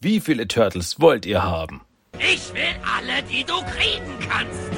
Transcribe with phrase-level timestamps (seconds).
[0.00, 1.80] Wie viele Turtles wollt ihr haben?
[2.20, 4.70] Ich will alle, die du kriegen kannst.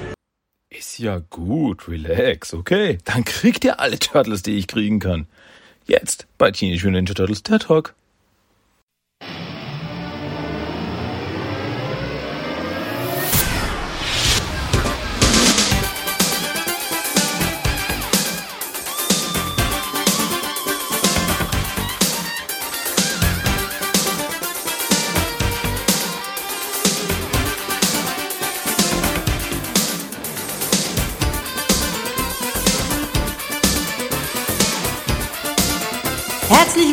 [0.71, 2.97] Ist ja gut, relax, okay.
[3.05, 5.27] Dann kriegt ihr alle Turtles, die ich kriegen kann.
[5.85, 7.95] Jetzt bei Teenage Mutant Ninja Turtles der Talk.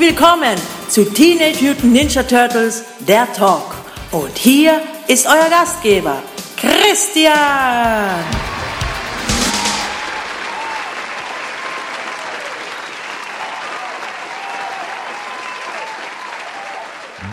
[0.08, 0.56] Willkommen
[0.88, 3.76] zu Teenage Mutant Ninja Turtles, der Talk.
[4.14, 6.24] Und hier ist euer Gastgeber,
[6.56, 7.34] Christian.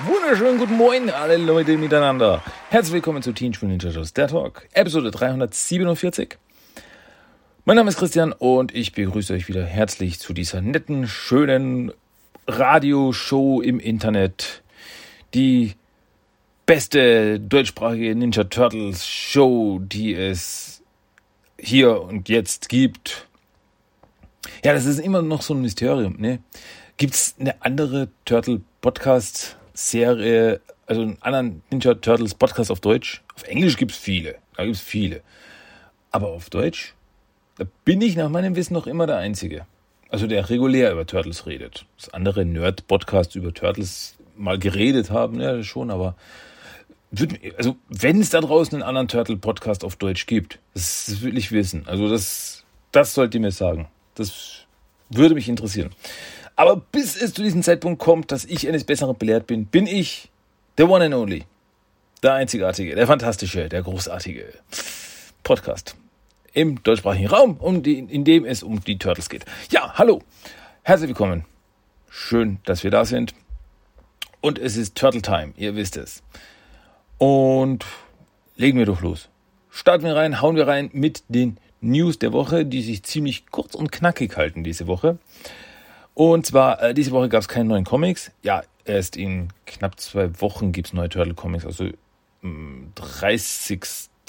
[0.04, 2.42] Wunderschönen guten Morgen, alle Leute miteinander.
[2.70, 6.38] Herzlich willkommen zu Teenage Mutant Ninja Turtles, der Talk, Episode 347.
[7.66, 11.92] Mein Name ist Christian und ich begrüße euch wieder herzlich zu dieser netten, schönen
[12.46, 14.62] Radioshow im Internet.
[15.32, 15.74] Die
[16.66, 20.82] beste deutschsprachige Ninja Turtles Show, die es
[21.58, 23.26] hier und jetzt gibt.
[24.64, 26.40] Ja, das ist immer noch so ein Mysterium, ne?
[26.96, 33.22] Gibt's eine andere Turtle Podcast Serie, also einen anderen Ninja Turtles Podcast auf Deutsch?
[33.34, 35.22] Auf Englisch gibt's viele, da gibt's viele.
[36.10, 36.94] Aber auf Deutsch?
[37.56, 39.66] Da bin ich nach meinem Wissen noch immer der Einzige.
[40.10, 41.86] Also der regulär über Turtles redet.
[41.96, 46.16] Das andere Nerd-Podcasts über Turtles mal geredet haben, ja schon, aber
[47.56, 51.86] also wenn es da draußen einen anderen Turtle-Podcast auf Deutsch gibt, das will ich wissen.
[51.86, 53.88] Also das, das sollt ihr mir sagen.
[54.14, 54.66] Das
[55.10, 55.90] würde mich interessieren.
[56.56, 60.30] Aber bis es zu diesem Zeitpunkt kommt, dass ich eines Besseren belehrt bin, bin ich
[60.78, 61.44] der One and Only.
[62.22, 64.46] Der Einzigartige, der Fantastische, der Großartige
[65.42, 65.96] Podcast
[66.54, 69.44] im deutschsprachigen Raum, um die, in dem es um die Turtles geht.
[69.70, 70.22] Ja, hallo,
[70.82, 71.44] herzlich willkommen.
[72.08, 73.34] Schön, dass wir da sind.
[74.40, 76.22] Und es ist Turtle Time, ihr wisst es.
[77.18, 77.84] Und
[78.56, 79.28] legen wir doch los.
[79.70, 83.74] Starten wir rein, hauen wir rein mit den News der Woche, die sich ziemlich kurz
[83.74, 85.18] und knackig halten diese Woche.
[86.14, 88.30] Und zwar, äh, diese Woche gab es keine neuen Comics.
[88.42, 91.88] Ja, erst in knapp zwei Wochen gibt es neue Turtle Comics, also
[92.42, 93.80] mh, 30.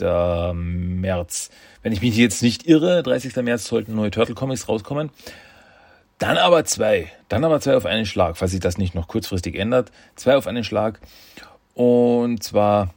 [0.01, 1.49] März.
[1.83, 3.35] Wenn ich mich jetzt nicht irre, 30.
[3.37, 5.09] März sollten neue Turtle Comics rauskommen.
[6.17, 7.11] Dann aber zwei.
[7.29, 9.91] Dann aber zwei auf einen Schlag, falls sich das nicht noch kurzfristig ändert.
[10.15, 10.99] Zwei auf einen Schlag.
[11.73, 12.93] Und zwar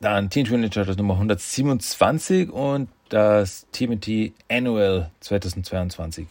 [0.00, 6.26] dann Teen Ninja Turtles Nummer 127 und das TMT Annual 2022.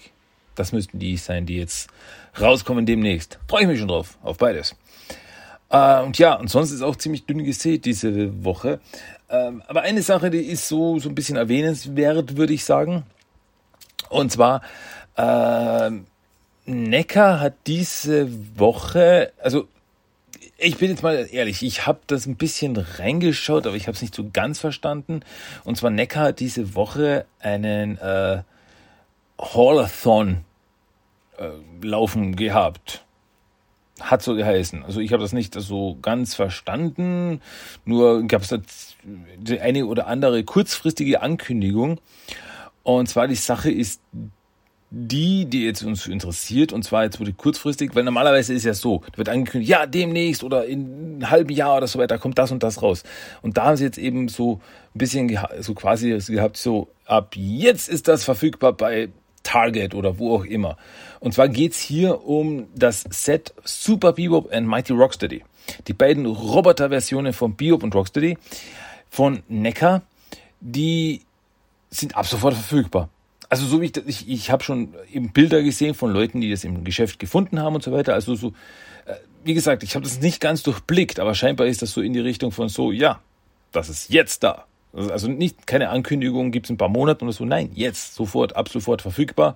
[0.56, 1.90] Das müssten die sein, die jetzt
[2.40, 3.40] rauskommen demnächst.
[3.48, 4.76] Freue ich mich schon drauf, auf beides.
[5.70, 8.80] Äh, und ja, und sonst ist auch ziemlich dünn gesät diese Woche.
[9.30, 13.04] Ähm, aber eine Sache, die ist so, so ein bisschen erwähnenswert, würde ich sagen.
[14.10, 14.62] Und zwar,
[15.16, 15.92] äh,
[16.66, 19.68] Necker hat diese Woche, also
[20.58, 24.02] ich bin jetzt mal ehrlich, ich habe das ein bisschen reingeschaut, aber ich habe es
[24.02, 25.22] nicht so ganz verstanden.
[25.64, 28.44] Und zwar Necker hat diese Woche einen äh,
[29.40, 30.44] Haulathon
[31.38, 31.50] äh,
[31.86, 33.06] laufen gehabt.
[34.00, 34.84] Hat so geheißen.
[34.84, 37.42] Also ich habe das nicht so ganz verstanden.
[37.86, 38.60] Nur gab es da
[39.62, 42.00] eine oder andere kurzfristige Ankündigung.
[42.84, 44.02] Und zwar die Sache ist
[44.92, 49.04] die, die jetzt uns interessiert, und zwar jetzt wurde kurzfristig, weil normalerweise ist ja so,
[49.12, 52.52] da wird angekündigt, ja, demnächst oder in einem halben Jahr oder so weiter kommt das
[52.52, 53.04] und das raus.
[53.44, 54.60] Und da haben sie jetzt eben so
[54.96, 59.10] ein bisschen so quasi gehabt, so ab jetzt ist das verfügbar bei
[59.50, 60.78] Target oder wo auch immer.
[61.20, 65.44] Und zwar geht's hier um das Set Super Bebop and Mighty Rocksteady.
[65.88, 68.38] Die beiden Roboter-Versionen von Bebop und Rocksteady
[69.10, 70.04] von Necker,
[70.60, 71.22] die
[71.90, 73.10] sind ab sofort verfügbar.
[73.50, 76.64] Also so wie ich, ich, ich habe schon eben Bilder gesehen von Leuten, die das
[76.64, 78.14] im Geschäft gefunden haben und so weiter.
[78.14, 78.50] Also so,
[79.06, 82.14] äh, wie gesagt, ich habe das nicht ganz durchblickt, aber scheinbar ist das so in
[82.14, 83.20] die Richtung von so, ja,
[83.72, 84.66] das ist jetzt da.
[84.94, 87.46] Also nicht keine Ankündigung, gibt es ein paar Monate oder so.
[87.46, 89.56] Nein, jetzt, sofort, ab sofort verfügbar.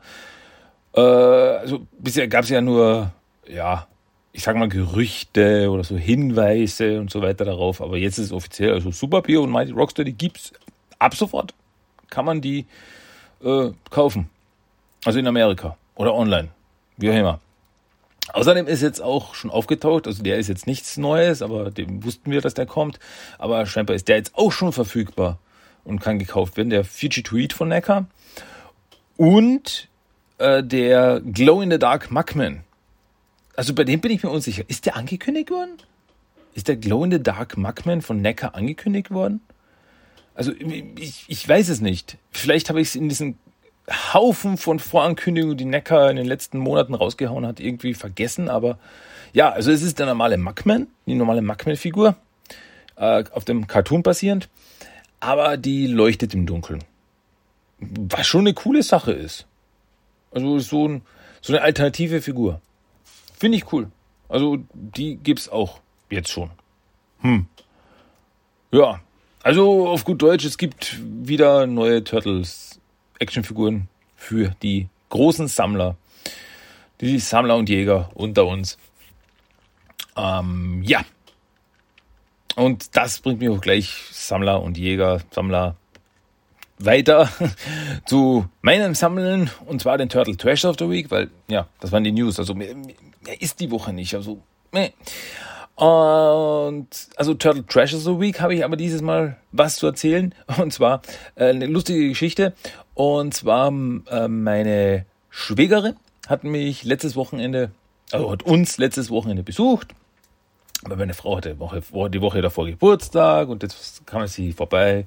[0.95, 3.11] Äh, also bisher gab es ja nur,
[3.47, 3.87] ja,
[4.31, 7.81] ich sag mal Gerüchte oder so Hinweise und so weiter darauf.
[7.81, 8.73] Aber jetzt ist es offiziell.
[8.73, 10.53] Also Super Beer und Mighty Rocksteady gibt's
[10.99, 11.53] ab sofort.
[12.09, 12.65] Kann man die
[13.43, 14.29] äh, kaufen.
[15.05, 16.49] Also in Amerika oder online.
[16.97, 17.39] Wie auch immer.
[18.31, 22.31] Außerdem ist jetzt auch schon aufgetaucht, also der ist jetzt nichts Neues, aber dem wussten
[22.31, 22.99] wir, dass der kommt.
[23.37, 25.39] Aber scheinbar ist der jetzt auch schon verfügbar
[25.83, 26.69] und kann gekauft werden.
[26.69, 28.05] Der Fiji Tweet von Necker
[29.17, 29.89] und
[30.37, 32.63] äh, der Glow in the Dark Mugman.
[33.55, 34.63] Also bei dem bin ich mir unsicher.
[34.67, 35.77] Ist der angekündigt worden?
[36.55, 39.41] ist der Glow in the Dark Mugman von Necker angekündigt worden?
[40.35, 42.17] Also ich, ich weiß es nicht.
[42.31, 43.37] Vielleicht habe ich es in diesen
[43.89, 48.49] Haufen von Vorankündigungen, die Necker in den letzten Monaten rausgehauen hat, irgendwie vergessen.
[48.49, 48.77] Aber
[49.33, 52.15] ja, also es ist der normale Mugman, die normale Mugman-Figur,
[52.95, 54.49] äh, auf dem Cartoon basierend,
[55.19, 56.83] aber die leuchtet im Dunkeln.
[57.79, 59.45] Was schon eine coole Sache ist.
[60.31, 61.01] Also so, ein,
[61.41, 62.61] so eine alternative Figur.
[63.37, 63.91] Finde ich cool.
[64.29, 65.79] Also die gibt's auch
[66.09, 66.51] jetzt schon.
[67.19, 67.47] Hm.
[68.71, 69.01] Ja,
[69.43, 72.79] also auf gut Deutsch, es gibt wieder neue Turtles
[73.23, 75.95] Actionfiguren für die großen Sammler.
[77.01, 78.77] Die Sammler und Jäger unter uns.
[80.15, 81.01] Ähm, ja.
[82.55, 85.75] Und das bringt mich auch gleich Sammler und Jäger, Sammler
[86.77, 87.29] weiter
[88.05, 92.03] zu meinem Sammeln und zwar den Turtle Trash of the Week, weil ja, das waren
[92.03, 92.39] die News.
[92.39, 94.13] Also mehr, mehr ist die Woche nicht.
[94.15, 94.41] Also
[94.71, 94.91] meh.
[95.75, 100.71] Und also Turtle of the Week habe ich aber dieses Mal was zu erzählen und
[100.71, 101.01] zwar
[101.35, 102.53] äh, eine lustige Geschichte
[102.93, 105.95] und zwar äh, meine Schwägerin
[106.27, 107.71] hat mich letztes Wochenende,
[108.11, 109.95] also hat uns letztes Wochenende besucht.
[110.85, 115.05] Aber meine Frau hatte Woche, die Woche davor Geburtstag und jetzt kam sie vorbei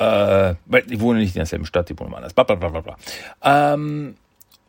[0.00, 2.32] äh, weil die wohnen nicht in derselben Stadt, die wohnen woanders.
[2.32, 2.96] Bla, bla, bla, bla.
[3.42, 4.16] Ähm,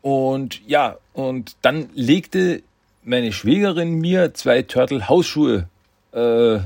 [0.02, 2.62] und ja, und dann legte
[3.02, 5.68] meine Schwägerin mir zwei Turtle Hausschuhe
[6.12, 6.58] äh,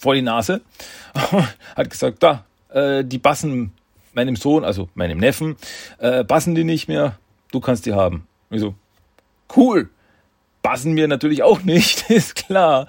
[0.00, 0.62] vor die Nase.
[1.76, 3.72] Hat gesagt, da, äh, die passen
[4.14, 5.56] meinem Sohn, also meinem Neffen,
[5.98, 7.18] äh, passen die nicht mehr,
[7.50, 8.26] du kannst die haben.
[8.50, 8.74] Ich so,
[9.56, 9.90] cool.
[10.62, 12.86] Passen mir natürlich auch nicht, ist klar.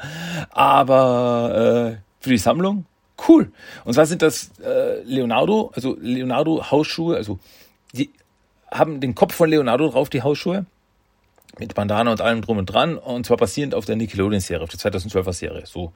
[0.51, 2.85] Aber äh, für die Sammlung
[3.27, 3.51] Cool.
[3.85, 7.39] Und zwar sind das äh, Leonardo, also Leonardo Hausschuhe, also
[7.93, 8.11] die
[8.71, 10.65] haben den Kopf von Leonardo drauf, die Hausschuhe.
[11.59, 12.97] Mit Bandana und allem drum und dran.
[12.97, 15.63] Und zwar basierend auf der Nickelodeon-Serie, auf der 2012er Serie.
[15.65, 15.93] So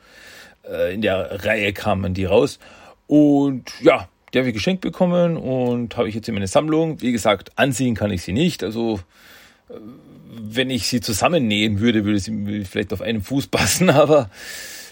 [0.69, 2.59] äh, in der Reihe kamen die raus.
[3.07, 7.01] Und ja, die habe ich geschenkt bekommen und habe ich jetzt in meine Sammlung.
[7.01, 8.63] Wie gesagt, anziehen kann ich sie nicht.
[8.63, 8.99] Also
[9.69, 9.73] äh,
[10.29, 14.29] wenn ich sie zusammennähen würde, würde sie vielleicht auf einen Fuß passen, aber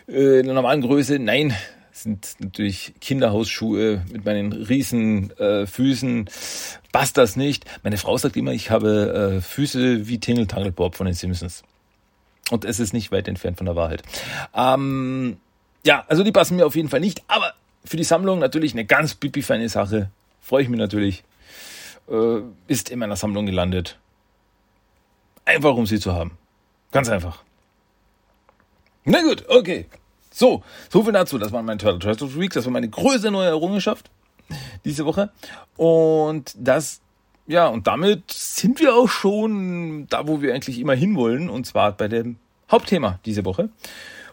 [0.08, 1.54] äh, in der normalen Größe, nein,
[1.96, 6.30] sind natürlich Kinderhausschuhe mit meinen riesen äh, Füßen.
[6.92, 7.66] Passt das nicht?
[7.84, 11.64] Meine Frau sagt immer, ich habe äh, Füße wie Tingle Tangle Bob von den Simpsons.
[12.52, 14.04] Und es ist nicht weit entfernt von der Wahrheit.
[14.54, 15.38] Ähm,
[15.86, 17.24] ja, also die passen mir auf jeden Fall nicht.
[17.28, 17.54] Aber
[17.86, 20.12] für die Sammlung natürlich eine ganz pipi-feine Sache.
[20.42, 21.24] Freue ich mich natürlich.
[22.10, 23.98] Äh, ist in meiner Sammlung gelandet.
[25.46, 26.38] Einfach um sie zu haben.
[26.92, 27.44] Ganz einfach.
[29.06, 29.86] Na gut, okay.
[30.36, 31.38] So, so viel dazu.
[31.38, 32.52] Das war mein Turtle Trash of the Week.
[32.52, 34.12] Das war meine größte neue Errungenschaft
[34.84, 35.30] diese Woche.
[35.78, 37.00] Und das,
[37.48, 41.50] ja, und damit sind wir auch schon da, wo wir eigentlich immer hinwollen.
[41.50, 42.36] Und zwar bei dem
[42.70, 43.70] Hauptthema diese Woche.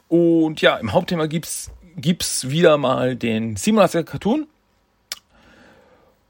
[0.09, 4.49] Und ja, im Hauptthema gibt's, gibt's wieder mal den 87er Cartoon.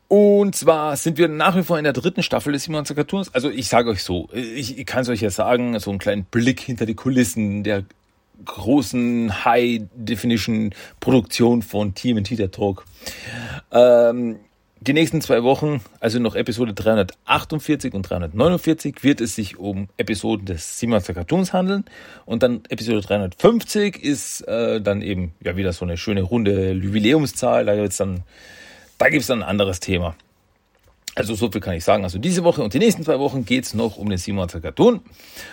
[0.09, 3.35] Und zwar sind wir nach wie vor in der dritten Staffel des 87er Cartoons.
[3.35, 6.25] Also ich sage euch so, ich, ich kann es euch ja sagen, so einen kleinen
[6.27, 7.85] Blick hinter die Kulissen der
[8.45, 12.85] großen High-Definition-Produktion von TMNT der Talk.
[13.71, 14.41] Ähm,
[14.85, 20.45] die nächsten zwei Wochen, also noch Episode 348 und 349, wird es sich um Episoden
[20.45, 21.85] des Simonster Cartoons handeln.
[22.27, 27.65] Und dann Episode 350 ist äh, dann eben ja wieder so eine schöne runde Jubiläumszahl.
[27.65, 28.25] Da gibt's dann,
[28.99, 30.17] da dann ein anderes Thema.
[31.15, 32.05] Also so viel kann ich sagen.
[32.05, 35.01] Also diese Woche und die nächsten zwei Wochen geht's noch um den Simon Cartoon.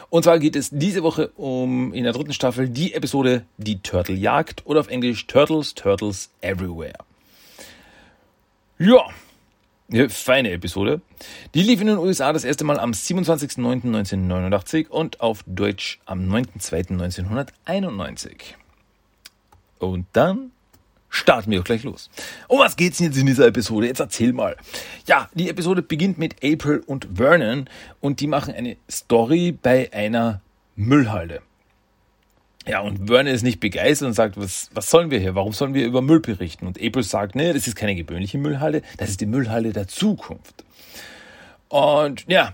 [0.09, 4.15] Und zwar geht es diese Woche um in der dritten Staffel die Episode Die Turtle
[4.15, 6.99] Jagd oder auf Englisch Turtles, Turtles Everywhere.
[8.77, 9.03] Ja,
[9.91, 11.01] eine feine Episode.
[11.53, 18.53] Die lief in den USA das erste Mal am 27.09.1989 und auf Deutsch am 9.02.1991.
[19.79, 20.51] Und dann
[21.09, 22.09] starten wir auch gleich los.
[22.47, 23.87] Um was geht's jetzt in dieser Episode?
[23.87, 24.55] Jetzt erzähl mal.
[25.07, 30.41] Ja, die Episode beginnt mit April und Vernon und die machen eine Story bei einer
[30.75, 31.41] Müllhalde.
[32.67, 35.33] Ja, und Vernon ist nicht begeistert und sagt, was, was sollen wir hier?
[35.33, 36.67] Warum sollen wir über Müll berichten?
[36.67, 40.63] Und April sagt, nee, das ist keine gewöhnliche Müllhalde, das ist die Müllhalde der Zukunft.
[41.69, 42.53] Und ja,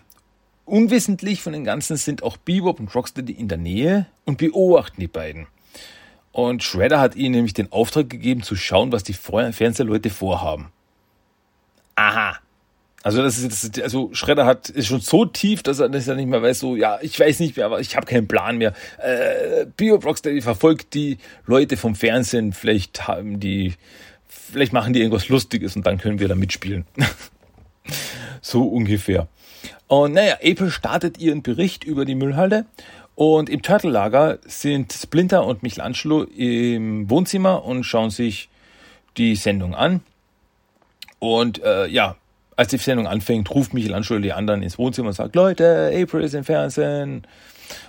[0.65, 5.07] unwissentlich von den Ganzen sind auch Bebop und Rocksteady in der Nähe und beobachten die
[5.07, 5.47] beiden.
[6.35, 10.67] Und Shredder hat ihnen nämlich den Auftrag gegeben, zu schauen, was die Fernsehleute vorhaben.
[11.95, 12.37] Aha.
[13.03, 16.27] Also das ist also Shredder hat ist schon so tief, dass er, dass er nicht
[16.27, 18.73] mehr weiß, so ja, ich weiß nicht mehr, aber ich habe keinen Plan mehr.
[18.97, 23.75] Äh, Bio Rocksteady verfolgt die Leute vom Fernsehen, vielleicht haben die,
[24.27, 26.83] vielleicht machen die irgendwas Lustiges und dann können wir da mitspielen.
[28.41, 29.29] so ungefähr.
[29.87, 32.65] Und naja, April startet ihren Bericht über die Müllhalde
[33.15, 38.49] Und im Turtle-Lager sind Splinter und Michelangelo im Wohnzimmer und schauen sich
[39.15, 40.01] die Sendung an.
[41.19, 42.17] Und äh, ja,
[42.57, 46.33] als die Sendung anfängt, ruft Michelangelo die anderen ins Wohnzimmer und sagt, Leute, April ist
[46.33, 47.25] im Fernsehen.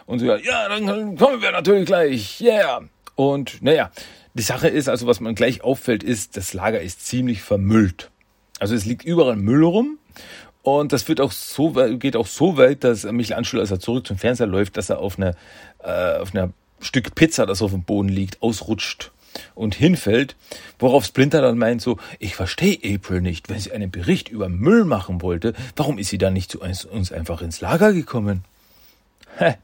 [0.06, 2.82] Und so, ja, dann kommen wir natürlich gleich, yeah.
[3.16, 3.90] Und naja,
[4.34, 8.10] die Sache ist, also was man gleich auffällt, ist, das Lager ist ziemlich vermüllt.
[8.58, 9.98] Also es liegt überall Müll rum
[10.66, 14.18] und das wird auch so geht auch so weit, dass Michelangelo, als er zurück zum
[14.18, 15.36] Fernseher läuft, dass er auf eine
[15.78, 19.12] äh, auf einer Stück Pizza, das auf dem Boden liegt, ausrutscht
[19.54, 20.34] und hinfällt,
[20.80, 24.84] worauf Splinter dann meint so, ich verstehe April nicht, wenn sie einen Bericht über Müll
[24.84, 28.42] machen wollte, warum ist sie dann nicht zu uns einfach ins Lager gekommen?
[29.38, 29.54] Hä.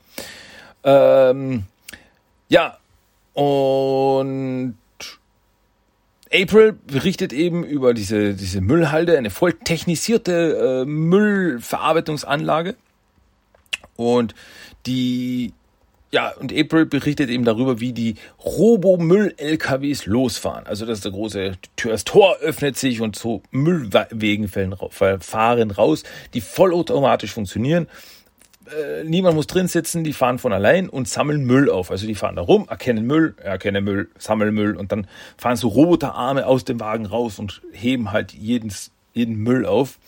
[0.84, 1.64] Ähm,
[2.48, 2.78] ja,
[3.34, 4.76] und
[6.32, 12.76] April berichtet eben über diese, diese Müllhalde, eine voll technisierte äh, Müllverarbeitungsanlage.
[13.96, 14.34] Und
[14.86, 15.52] die,
[16.10, 20.66] ja, und April berichtet eben darüber, wie die Robo-Müll-LKWs losfahren.
[20.66, 26.40] Also, dass der große Tür, das Tor öffnet sich und so Müllwegen fahren raus, die
[26.40, 27.88] vollautomatisch funktionieren
[28.78, 31.90] äh, niemand muss drin sitzen, die fahren von allein und sammeln Müll auf.
[31.90, 35.68] Also die fahren da rum, erkennen Müll, erkennen Müll, sammeln Müll und dann fahren so
[35.68, 38.72] Roboterarme aus dem Wagen raus und heben halt jeden,
[39.12, 39.98] jeden Müll auf.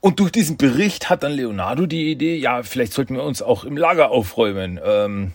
[0.00, 3.64] Und durch diesen Bericht hat dann Leonardo die Idee, ja, vielleicht sollten wir uns auch
[3.64, 4.78] im Lager aufräumen.
[4.84, 5.32] Ähm,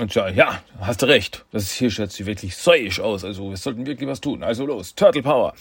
[0.00, 1.44] und ja, ja, hast du recht.
[1.52, 3.24] Das hier schaut sich wirklich säuisch aus.
[3.24, 4.42] Also wir sollten wirklich was tun.
[4.42, 5.54] Also los, Turtle Power.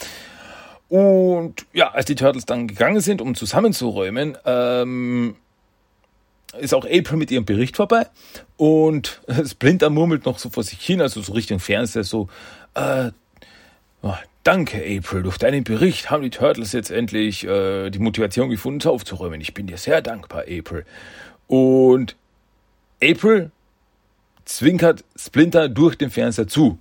[0.93, 5.35] Und ja, als die Turtles dann gegangen sind, um zusammenzuräumen, ähm,
[6.59, 8.05] ist auch April mit ihrem Bericht vorbei
[8.57, 12.29] und Splinter murmelt noch so vor sich hin, also so Richtung Fernseher, so,
[12.75, 13.09] äh,
[14.03, 18.87] oh, danke April, durch deinen Bericht haben die Turtles jetzt endlich äh, die Motivation gefunden,
[18.87, 19.41] aufzuräumen.
[19.41, 20.85] Ich bin dir sehr dankbar, April.
[21.47, 22.15] Und
[23.01, 23.49] April
[24.45, 26.77] zwinkert Splinter durch den Fernseher zu.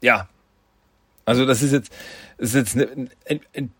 [0.00, 0.30] Ja,
[1.26, 1.92] also das ist jetzt,
[2.38, 3.72] das ist jetzt eine, ein, ein,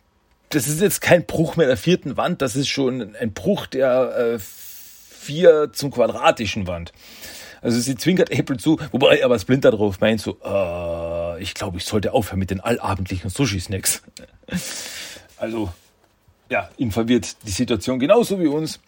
[0.50, 4.16] das ist jetzt kein Bruch mehr der vierten Wand, das ist schon ein Bruch der
[4.16, 6.92] äh, vier zum quadratischen Wand.
[7.60, 11.84] Also sie zwinkert April zu, wobei aber Splinter drauf meint so, äh, ich glaube, ich
[11.84, 14.02] sollte aufhören mit den allabendlichen Sushi-Snacks.
[15.40, 15.72] Also,
[16.50, 18.80] ja, ihn verwirrt die Situation genauso wie uns.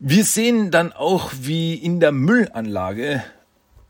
[0.00, 3.22] Wir sehen dann auch, wie in der Müllanlage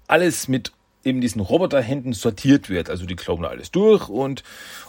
[0.07, 0.73] alles mit
[1.07, 2.91] eben diesen Roboterhänden sortiert wird.
[2.91, 4.43] Also die glauben da alles durch und,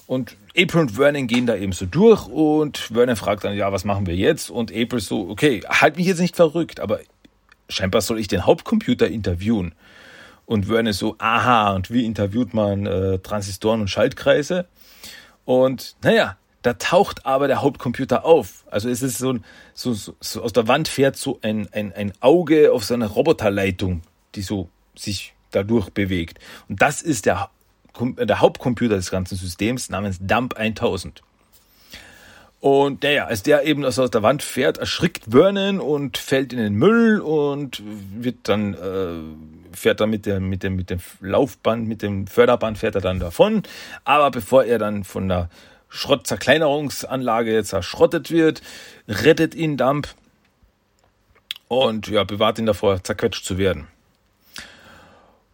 [0.08, 3.86] und April und Vernon gehen da eben so durch und Vernon fragt dann, ja, was
[3.86, 4.50] machen wir jetzt?
[4.50, 7.00] Und April so, okay, halt mich jetzt nicht verrückt, aber
[7.70, 9.74] scheinbar soll ich den Hauptcomputer interviewen.
[10.46, 14.66] Und Vernon so, aha, und wie interviewt man äh, Transistoren und Schaltkreise?
[15.46, 18.66] Und naja, da taucht aber der Hauptcomputer auf.
[18.72, 19.36] Also es ist so,
[19.74, 23.08] so, so, so aus der Wand fährt so ein, ein, ein Auge auf so einer
[23.08, 24.02] Roboterleitung,
[24.36, 26.40] die so sich dadurch bewegt.
[26.68, 27.50] Und das ist der,
[28.00, 31.22] der Hauptcomputer des ganzen Systems namens Dump 1000.
[32.60, 36.74] Und naja, als der eben aus der Wand fährt, erschrickt Vernon und fällt in den
[36.74, 42.02] Müll und wird dann, äh, fährt dann mit dem, mit dem, mit dem Laufband, mit
[42.02, 43.62] dem Förderband fährt er dann davon.
[44.06, 45.50] Aber bevor er dann von der
[45.90, 48.62] Schrottzerkleinerungsanlage zerschrottet wird,
[49.08, 50.08] rettet ihn Dump
[51.68, 53.88] und ja, bewahrt ihn davor, zerquetscht zu werden.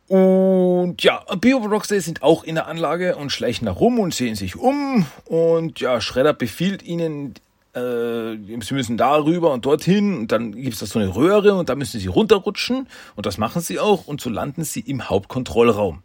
[0.08, 4.36] Und ja, Bio Rockstars sind auch in der Anlage und schleichen da rum und sehen
[4.36, 5.06] sich um.
[5.26, 7.36] Und ja, Shredder befiehlt ihnen,
[7.74, 10.18] äh, sie müssen da rüber und dorthin.
[10.18, 12.88] Und dann gibt es da so eine Röhre und da müssen sie runterrutschen.
[13.16, 14.06] Und das machen sie auch.
[14.08, 16.04] Und so landen sie im Hauptkontrollraum.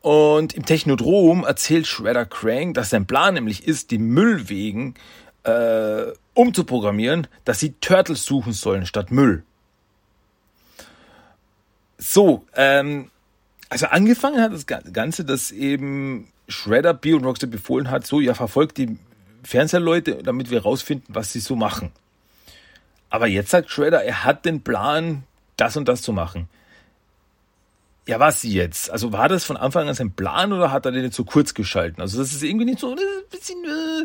[0.00, 4.94] Und im Technodrom erzählt Shredder Crank, dass sein Plan nämlich ist, die Müllwegen
[5.44, 9.44] äh, umzuprogrammieren, dass sie Turtles suchen sollen statt Müll.
[12.02, 13.10] So, ähm,
[13.68, 18.34] also angefangen hat das Ganze, dass eben Shredder B und Rockstar befohlen hat, so, ja,
[18.34, 18.98] verfolgt die
[19.44, 21.92] Fernsehleute, damit wir rausfinden, was sie so machen.
[23.08, 25.22] Aber jetzt sagt Shredder, er hat den Plan,
[25.56, 26.48] das und das zu machen.
[28.08, 28.90] Ja, was jetzt?
[28.90, 31.54] Also war das von Anfang an sein Plan oder hat er den jetzt so kurz
[31.54, 32.02] geschalten?
[32.02, 32.98] Also das ist irgendwie nicht so, ein
[33.30, 34.04] bisschen, äh,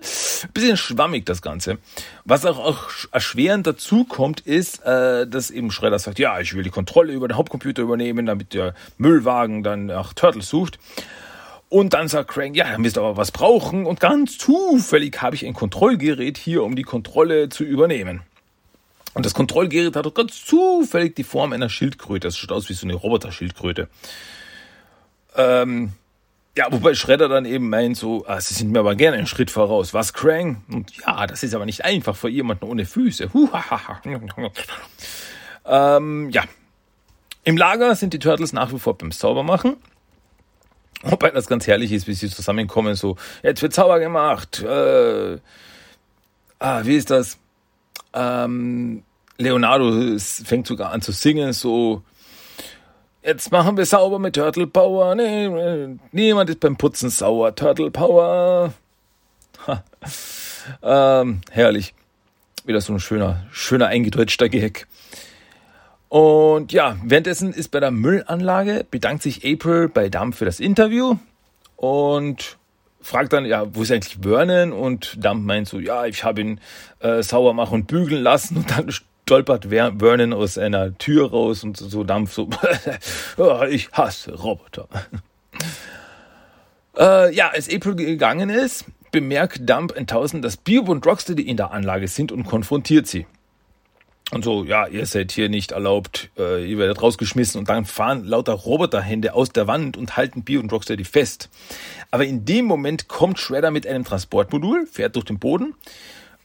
[0.53, 1.79] bisschen schwammig das Ganze.
[2.23, 6.61] Was auch, auch erschwerend dazu kommt, ist, äh, dass eben Schredder sagt, ja, ich will
[6.61, 10.77] die Kontrolle über den Hauptcomputer übernehmen, damit der Müllwagen dann nach Turtles sucht.
[11.69, 13.87] Und dann sagt Crank, ja, dann müsst ihr aber was brauchen.
[13.87, 18.21] Und ganz zufällig habe ich ein Kontrollgerät hier, um die Kontrolle zu übernehmen.
[19.17, 22.27] Und das Kontrollgerät hat doch ganz zufällig die Form einer Schildkröte.
[22.27, 23.89] Das schaut aus wie so eine Roboter-Schildkröte.
[25.35, 25.93] Ähm,
[26.55, 29.49] ja, wobei Shredder dann eben meint so, ah, sie sind mir aber gerne einen Schritt
[29.49, 29.95] voraus.
[29.95, 30.61] Was, Krang?
[30.71, 33.33] Und ja, das ist aber nicht einfach für jemanden ohne Füße.
[35.65, 36.43] ähm, ja.
[37.43, 39.77] Im Lager sind die Turtles nach wie vor beim Saubermachen.
[41.01, 44.61] Wobei das ganz herrlich ist, wie sie zusammenkommen, so, jetzt wird sauber gemacht.
[44.61, 45.39] Äh,
[46.59, 47.39] ah, wie ist das?
[48.13, 49.03] Ähm,
[49.37, 52.03] Leonardo fängt sogar an zu singen, so,
[53.27, 55.13] Jetzt machen wir sauber mit Turtle Power.
[55.13, 57.53] Nee, niemand ist beim Putzen sauer.
[57.53, 58.73] Turtle Power.
[60.81, 61.93] ähm, herrlich.
[62.63, 64.87] Wieder so ein schöner, schöner eingedeutschter Gag.
[66.07, 71.17] Und ja, währenddessen ist bei der Müllanlage, bedankt sich April bei Dump für das Interview
[71.75, 72.57] und
[73.01, 74.71] fragt dann, ja, wo ist eigentlich Vernon?
[74.71, 76.61] Und Dump meint so, ja, ich habe ihn
[76.99, 78.55] äh, sauber machen und bügeln lassen.
[78.55, 78.89] Und dann
[79.27, 82.47] stolpert Vernon aus einer Tür raus und so Dampf so,
[83.69, 84.87] ich hasse Roboter.
[86.97, 91.57] äh, ja, als April gegangen ist, bemerkt Dump in Tausend, dass Biob und Rocksteady in
[91.57, 93.25] der Anlage sind und konfrontiert sie.
[94.31, 98.23] Und so, ja, ihr seid hier nicht erlaubt, äh, ihr werdet rausgeschmissen und dann fahren
[98.23, 101.49] lauter Roboterhände aus der Wand und halten Bio und Rocksteady fest.
[102.11, 105.75] Aber in dem Moment kommt Shredder mit einem Transportmodul, fährt durch den Boden,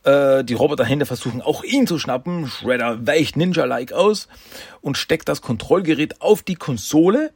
[0.05, 2.49] äh, die Roboterhände versuchen auch ihn zu schnappen.
[2.49, 4.29] Shredder weicht Ninja-like aus
[4.81, 7.33] und steckt das Kontrollgerät auf die Konsole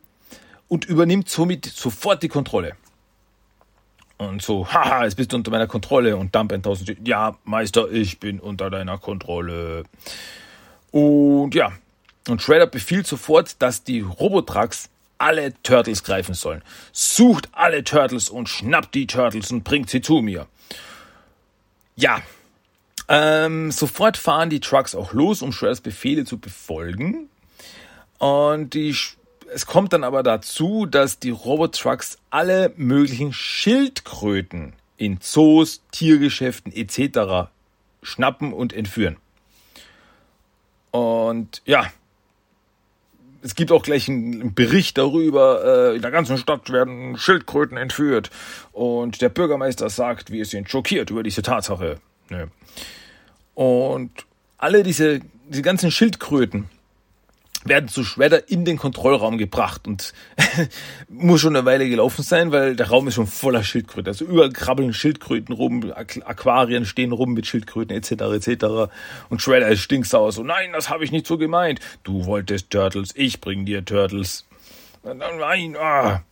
[0.68, 2.76] und übernimmt somit sofort die Kontrolle.
[4.18, 6.16] Und so, haha, jetzt bist du unter meiner Kontrolle.
[6.16, 9.84] Und Dump 1000, ja, Meister, ich bin unter deiner Kontrolle.
[10.90, 11.72] Und ja,
[12.28, 16.62] und Shredder befiehlt sofort, dass die Robotrucks alle Turtles greifen sollen.
[16.92, 20.46] Sucht alle Turtles und schnappt die Turtles und bringt sie zu mir.
[21.94, 22.20] Ja,
[23.08, 27.28] ähm, sofort fahren die Trucks auch los, um Shredders Befehle zu befolgen.
[28.18, 28.94] Und die,
[29.52, 37.50] es kommt dann aber dazu, dass die Robot-Trucks alle möglichen Schildkröten in Zoos, Tiergeschäften etc.
[38.02, 39.16] schnappen und entführen.
[40.90, 41.92] Und ja,
[43.42, 48.30] es gibt auch gleich einen Bericht darüber, äh, in der ganzen Stadt werden Schildkröten entführt.
[48.72, 52.00] Und der Bürgermeister sagt, wir sind schockiert über diese Tatsache.
[52.30, 52.48] Ne.
[53.54, 54.10] Und
[54.58, 56.68] alle diese, diese ganzen Schildkröten
[57.68, 60.12] werden zu Shredder in den Kontrollraum gebracht und
[61.08, 64.08] muss schon eine Weile gelaufen sein, weil der Raum ist schon voller Schildkröten.
[64.08, 68.10] Also überall krabbeln Schildkröten rum, Aquarien stehen rum mit Schildkröten etc.
[68.46, 68.92] etc.
[69.28, 71.80] Und Shredder ist stinksauer so, nein, das habe ich nicht so gemeint.
[72.04, 74.44] Du wolltest Turtles, ich bring dir Turtles.
[75.14, 76.22] Nein, ah.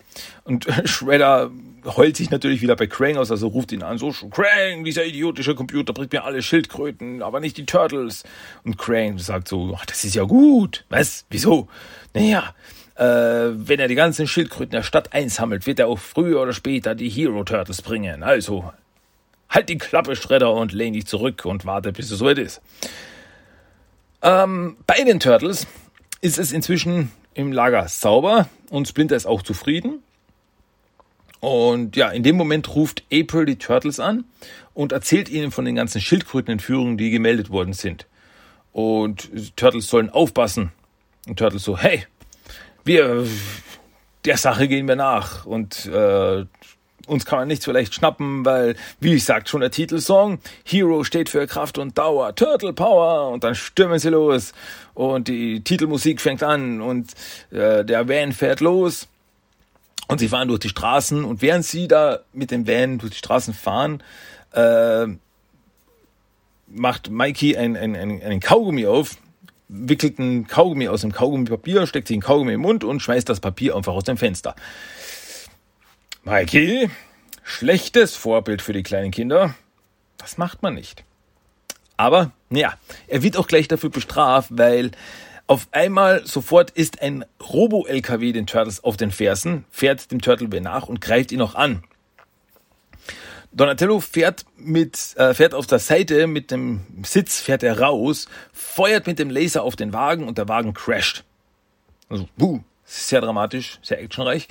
[0.44, 1.50] Und Shredder
[1.84, 5.54] heult sich natürlich wieder bei Krang aus, also ruft ihn an, so, Krang, dieser idiotische
[5.54, 8.24] Computer bringt mir alle Schildkröten, aber nicht die Turtles.
[8.64, 10.84] Und Krang sagt so, ach, das ist ja gut.
[10.88, 11.26] Was?
[11.30, 11.68] Wieso?
[12.14, 12.54] Naja,
[12.96, 16.94] äh, wenn er die ganzen Schildkröten der Stadt einsammelt, wird er auch früher oder später
[16.94, 18.22] die Hero Turtles bringen.
[18.22, 18.72] Also,
[19.48, 22.62] halt die Klappe, Schredder, und lehn dich zurück und warte, bis es soweit ist.
[24.22, 25.66] Ähm, bei den Turtles
[26.20, 30.02] ist es inzwischen im Lager sauber und Splinter ist auch zufrieden.
[31.40, 34.24] Und ja, in dem Moment ruft April die Turtles an
[34.72, 38.06] und erzählt ihnen von den ganzen Schildkrötenentführungen, die gemeldet worden sind.
[38.72, 40.72] Und Turtles sollen aufpassen.
[41.28, 42.06] Und Turtles so, hey,
[42.84, 43.26] wir,
[44.24, 45.44] der Sache gehen wir nach.
[45.44, 46.46] Und äh,
[47.06, 51.28] uns kann man nichts vielleicht schnappen, weil, wie ich sagt schon der Titelsong, Hero steht
[51.28, 54.52] für Kraft und Dauer, Turtle Power und dann stürmen sie los
[54.94, 57.12] und die Titelmusik fängt an und
[57.50, 59.08] äh, der Van fährt los
[60.08, 63.18] und sie fahren durch die Straßen und während sie da mit dem Van durch die
[63.18, 64.02] Straßen fahren,
[64.52, 65.06] äh,
[66.68, 69.16] macht Mikey ein, ein, ein, einen Kaugummi auf,
[69.68, 73.40] wickelt ein Kaugummi aus dem Kaugummipapier, steckt sich ein Kaugummi im Mund und schmeißt das
[73.40, 74.54] Papier einfach aus dem Fenster.
[76.26, 76.88] Mikey,
[77.42, 79.54] schlechtes Vorbild für die kleinen Kinder.
[80.16, 81.04] Das macht man nicht.
[81.98, 84.92] Aber, ja, er wird auch gleich dafür bestraft, weil
[85.46, 90.88] auf einmal sofort ist ein Robo-LKW den Turtles auf den Fersen, fährt dem Turtle nach
[90.88, 91.84] und greift ihn noch an.
[93.52, 99.06] Donatello fährt mit, äh, fährt auf der Seite mit dem Sitz, fährt er raus, feuert
[99.06, 101.22] mit dem Laser auf den Wagen und der Wagen crasht.
[102.08, 104.48] Also, buh, sehr dramatisch, sehr actionreich.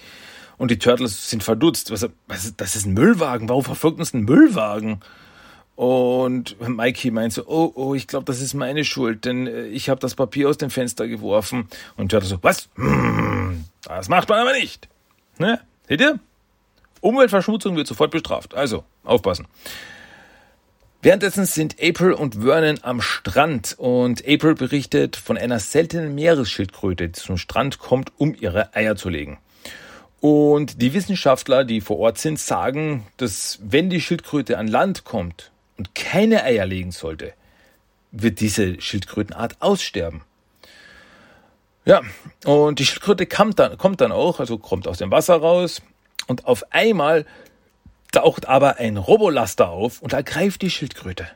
[0.58, 1.92] Und die Turtles sind verdutzt.
[1.92, 3.50] Was, was, das ist ein Müllwagen.
[3.50, 5.02] Warum verfolgt uns ein Müllwagen?
[5.76, 9.90] Und Mikey meint so, oh, oh, ich glaube, das ist meine Schuld, denn äh, ich
[9.90, 11.68] habe das Papier aus dem Fenster geworfen.
[11.98, 12.70] Und Turtle so, was?
[12.76, 14.88] Hm, das macht man aber nicht.
[15.40, 15.60] Ne?
[15.88, 16.20] Seht ihr?
[17.02, 18.54] Umweltverschmutzung wird sofort bestraft.
[18.54, 19.48] Also, aufpassen.
[21.02, 27.12] Währenddessen sind April und Vernon am Strand und April berichtet von einer seltenen Meeresschildkröte, die
[27.12, 29.40] zum Strand kommt, um ihre Eier zu legen.
[30.24, 35.52] Und die Wissenschaftler, die vor Ort sind, sagen, dass wenn die Schildkröte an Land kommt
[35.78, 37.34] und keine Eier legen sollte,
[38.12, 40.22] wird diese Schildkrötenart aussterben.
[41.84, 42.04] Ja,
[42.46, 45.82] und die Schildkröte kommt dann, kommt dann auch, also kommt aus dem Wasser raus
[46.28, 47.26] und auf einmal
[48.14, 51.28] taucht aber ein Robolaster auf und ergreift die Schildkröte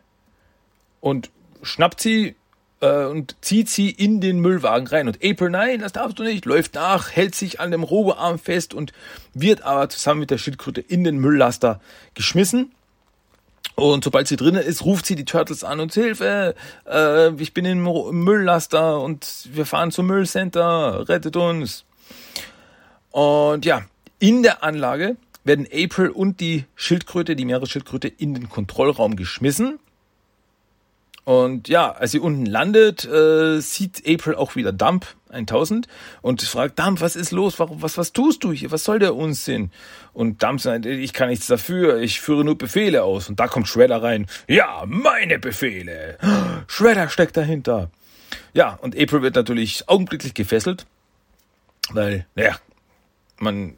[1.01, 1.29] und
[1.61, 2.37] schnappt sie
[2.81, 5.07] äh, und zieht sie in den Müllwagen rein.
[5.07, 8.73] Und April, nein, das darfst du nicht, läuft nach, hält sich an dem Roboarm fest
[8.73, 8.93] und
[9.33, 11.79] wird aber zusammen mit der Schildkröte in den Mülllaster
[12.13, 12.71] geschmissen.
[13.75, 16.55] Und sobald sie drinnen ist, ruft sie die Turtles an und Hilfe,
[16.89, 21.85] äh, ich bin im Mülllaster und wir fahren zum Müllcenter, rettet uns.
[23.11, 23.83] Und ja,
[24.19, 29.79] in der Anlage werden April und die Schildkröte, die Meeresschildkröte, in den Kontrollraum geschmissen.
[31.27, 35.85] Und ja, als sie unten landet, äh, sieht April auch wieder Dump 1000
[36.21, 37.59] und fragt Dump, was ist los?
[37.59, 38.71] Warum, was, was tust du hier?
[38.71, 39.71] Was soll der Unsinn?
[40.13, 43.27] Und Dump sagt, ich kann nichts dafür, ich führe nur Befehle aus.
[43.27, 44.27] Und da kommt Shredder rein.
[44.47, 46.17] Ja, meine Befehle.
[46.67, 47.91] Shredder steckt dahinter.
[48.53, 50.85] Ja, und April wird natürlich augenblicklich gefesselt,
[51.89, 52.55] weil, naja,
[53.37, 53.75] man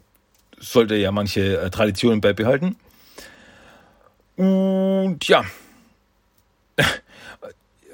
[0.56, 2.76] sollte ja manche äh, Traditionen beibehalten.
[4.36, 5.44] Und ja,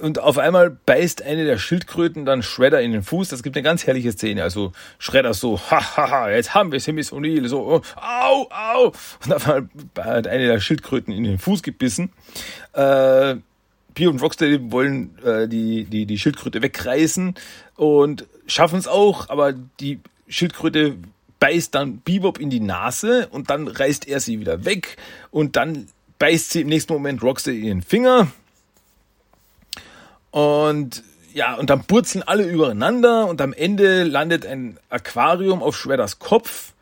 [0.01, 3.29] und auf einmal beißt eine der Schildkröten dann Shredder in den Fuß.
[3.29, 4.43] Das gibt eine ganz herrliche Szene.
[4.43, 8.93] Also Shredder so, hahaha, jetzt haben wir Miss O'Neill, so, oh, au, au.
[9.25, 12.13] Und auf einmal hat eine der Schildkröten in den Fuß gebissen.
[12.73, 13.37] Äh,
[13.95, 17.35] Pio und Rocksteady wollen äh, die, die, die Schildkröte wegreißen
[17.77, 20.97] und schaffen es auch, aber die Schildkröte
[21.41, 24.97] beißt dann Bebop in die Nase und dann reißt er sie wieder weg
[25.31, 25.87] und dann
[26.19, 28.29] beißt sie im nächsten Moment Rocksteady in den Finger
[30.37, 36.19] und ja, und dann purzeln alle übereinander und am Ende landet ein Aquarium auf Shredders
[36.19, 36.75] Kopf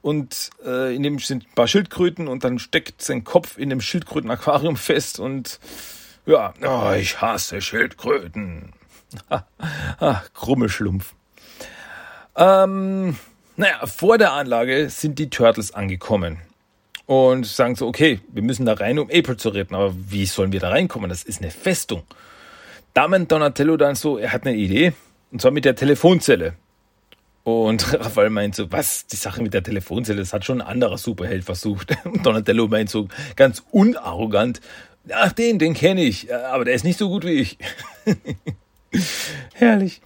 [0.00, 3.82] und äh, in dem sind ein paar Schildkröten und dann steckt sein Kopf in dem
[3.82, 5.60] Schildkröten-Aquarium fest und
[6.24, 8.72] ja, oh, ich hasse Schildkröten.
[9.28, 11.12] ah, krumme Schlumpf.
[12.36, 13.18] Ähm,
[13.56, 16.38] naja, vor der Anlage sind die Turtles angekommen
[17.04, 20.52] und sagen so, okay, wir müssen da rein, um April zu retten, aber wie sollen
[20.52, 21.10] wir da reinkommen?
[21.10, 22.04] Das ist eine Festung.
[22.94, 24.92] Da meint Donatello dann so, er hat eine Idee,
[25.32, 26.54] und zwar mit der Telefonzelle.
[27.42, 30.96] Und Raphael meint so, was, die Sache mit der Telefonzelle, das hat schon ein anderer
[30.96, 31.94] Superheld versucht.
[32.04, 34.60] Und Donatello meint so ganz unarrogant,
[35.12, 37.58] ach den, den kenne ich, aber der ist nicht so gut wie ich.
[39.54, 40.00] Herrlich.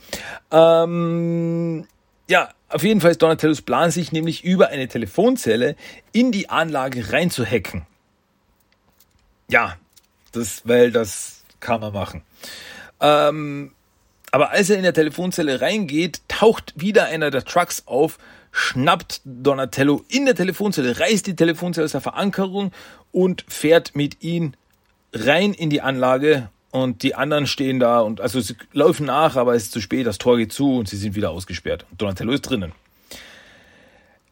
[0.51, 1.87] Ähm,
[2.27, 5.77] ja, auf jeden Fall ist Donatellos Plan, sich nämlich über eine Telefonzelle
[6.13, 7.87] in die Anlage reinzuhacken.
[9.51, 9.77] Ja,
[10.33, 12.23] das, weil das kann man machen.
[13.01, 13.73] Ähm,
[14.31, 18.19] aber als er in der Telefonzelle reingeht, taucht wieder einer der Trucks auf,
[18.53, 22.73] schnappt Donatello in der Telefonzelle, reißt die Telefonzelle aus der Verankerung
[23.13, 24.53] und fährt mit ihm
[25.13, 29.55] rein in die Anlage und die anderen stehen da und also sie laufen nach, aber
[29.55, 31.87] es ist zu spät, das Tor geht zu und sie sind wieder ausgesperrt.
[31.97, 32.73] Donatello ist drinnen.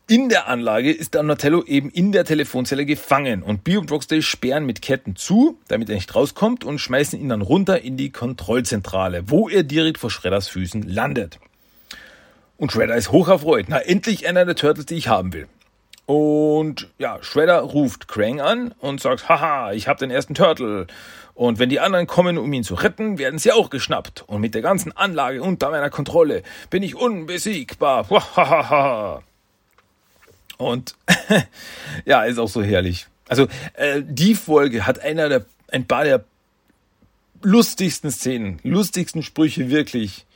[0.08, 4.64] In der Anlage ist Donatello eben in der Telefonzelle gefangen und Bio und Rocksteady sperren
[4.64, 9.28] mit Ketten zu, damit er nicht rauskommt und schmeißen ihn dann runter in die Kontrollzentrale,
[9.28, 11.40] wo er direkt vor Shredders Füßen landet.
[12.56, 13.66] Und Shredder ist hoch erfreut.
[13.66, 15.48] Na, endlich einer der Turtles, die ich haben will.
[16.06, 20.86] Und ja, Shredder ruft Krang an und sagt, haha, ich habe den ersten Turtle.
[21.34, 24.22] Und wenn die anderen kommen, um ihn zu retten, werden sie auch geschnappt.
[24.28, 28.08] Und mit der ganzen Anlage unter meiner Kontrolle bin ich unbesiegbar.
[28.08, 29.24] Wahahaha.
[30.56, 30.94] Und
[32.04, 33.06] ja, ist auch so herrlich.
[33.28, 36.24] Also äh, die Folge hat einer der ein paar der
[37.42, 40.26] lustigsten Szenen, lustigsten Sprüche wirklich,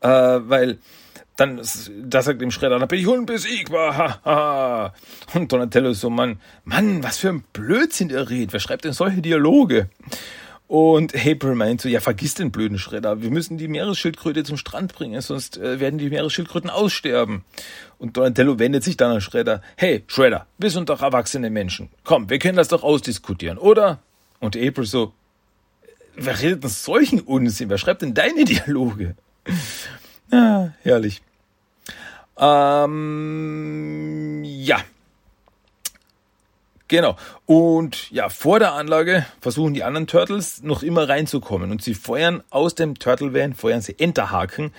[0.00, 0.78] äh, weil
[1.36, 1.60] dann
[2.02, 3.96] da sagt dem Schredder, da bin ich unbesiegbar.
[3.96, 4.94] Ha, ha.
[5.34, 8.52] Und Donatello ist so, Mann, Mann, was für ein Blödsinn er redet.
[8.52, 9.88] Wer schreibt denn solche Dialoge?
[10.74, 13.22] Und April meint so, ja, vergiss den blöden Schredder.
[13.22, 17.44] Wir müssen die Meeresschildkröte zum Strand bringen, sonst äh, werden die Meeresschildkröten aussterben.
[17.98, 19.62] Und Donatello wendet sich dann an Schredder.
[19.76, 21.90] Hey, Shredder, wir sind doch erwachsene Menschen.
[22.02, 24.00] Komm, wir können das doch ausdiskutieren, oder?
[24.40, 25.12] Und April so,
[26.16, 27.70] wer redet denn solchen Unsinn?
[27.70, 29.14] Wer schreibt denn deine Dialoge?
[30.32, 31.22] Ja, herrlich.
[32.36, 33.22] Ähm,
[34.42, 34.80] ja.
[36.94, 37.16] Genau.
[37.44, 42.44] Und ja, vor der Anlage versuchen die anderen Turtles noch immer reinzukommen und sie feuern
[42.50, 44.72] aus dem Turtle Van, feuern sie Enterhaken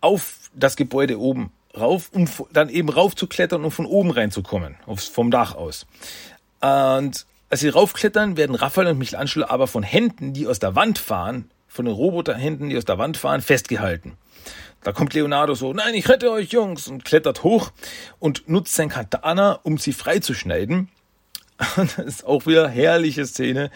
[0.00, 5.54] auf das Gebäude oben rauf, um dann eben raufzuklettern und von oben reinzukommen, vom Dach
[5.54, 5.86] aus.
[6.60, 10.98] Und als sie raufklettern, werden Raphael und Michelangelo aber von Händen, die aus der Wand
[10.98, 14.16] fahren, von den Roboterhänden, die aus der Wand fahren, festgehalten.
[14.82, 17.70] Da kommt Leonardo so, nein, ich rette euch, Jungs, und klettert hoch
[18.18, 20.88] und nutzt sein Katana, um sie freizuschneiden.
[21.76, 23.70] Und das ist auch wieder herrliche Szene.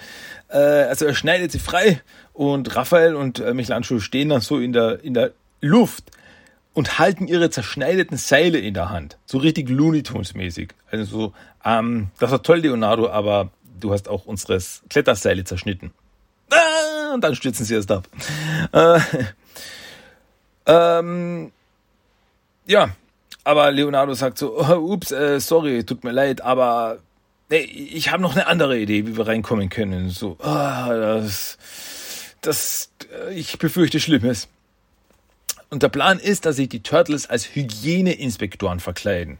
[0.49, 2.01] Äh, also er schneidet sie frei
[2.33, 6.11] und Raphael und äh, Michelangelo stehen dann so in der, in der Luft
[6.75, 9.19] und halten ihre zerschneideten Seile in der Hand.
[9.27, 10.75] So richtig Looney Tunes mäßig.
[10.91, 11.33] Also so,
[11.65, 15.93] ähm, das war toll, Leonardo, aber du hast auch unsere Kletterseile zerschnitten.
[16.51, 18.09] Ah, und dann stürzen sie erst ab.
[18.73, 19.01] Äh,
[20.67, 21.53] ähm,
[22.67, 22.91] ja,
[23.45, 26.99] aber Leonardo sagt so, ups, äh, sorry, tut mir leid, aber
[27.51, 30.11] nee, ich habe noch eine andere Idee, wie wir reinkommen können.
[30.11, 31.59] So, ah, das,
[32.41, 32.91] das,
[33.35, 34.49] ich befürchte Schlimmes.
[35.71, 39.39] Und der Plan ist, dass sich die Turtles als Hygieneinspektoren verkleiden.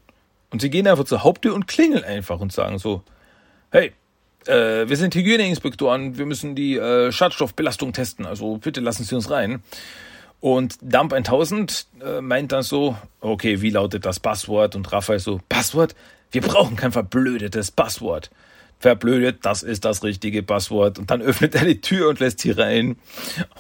[0.51, 3.03] Und sie gehen einfach zur Haupttür und klingeln einfach und sagen so,
[3.71, 3.93] hey,
[4.47, 9.31] äh, wir sind Hygieneinspektoren, wir müssen die äh, Schadstoffbelastung testen, also bitte lassen Sie uns
[9.31, 9.63] rein.
[10.41, 14.77] Und Dump 1000 äh, meint dann so, okay, wie lautet das Passwort?
[14.77, 15.95] Und Raphael so, Passwort?
[16.31, 18.31] Wir brauchen kein verblödetes Passwort.
[18.81, 20.99] Verblödet, das ist das richtige Passwort.
[20.99, 22.97] Und dann öffnet er die Tür und lässt sie rein.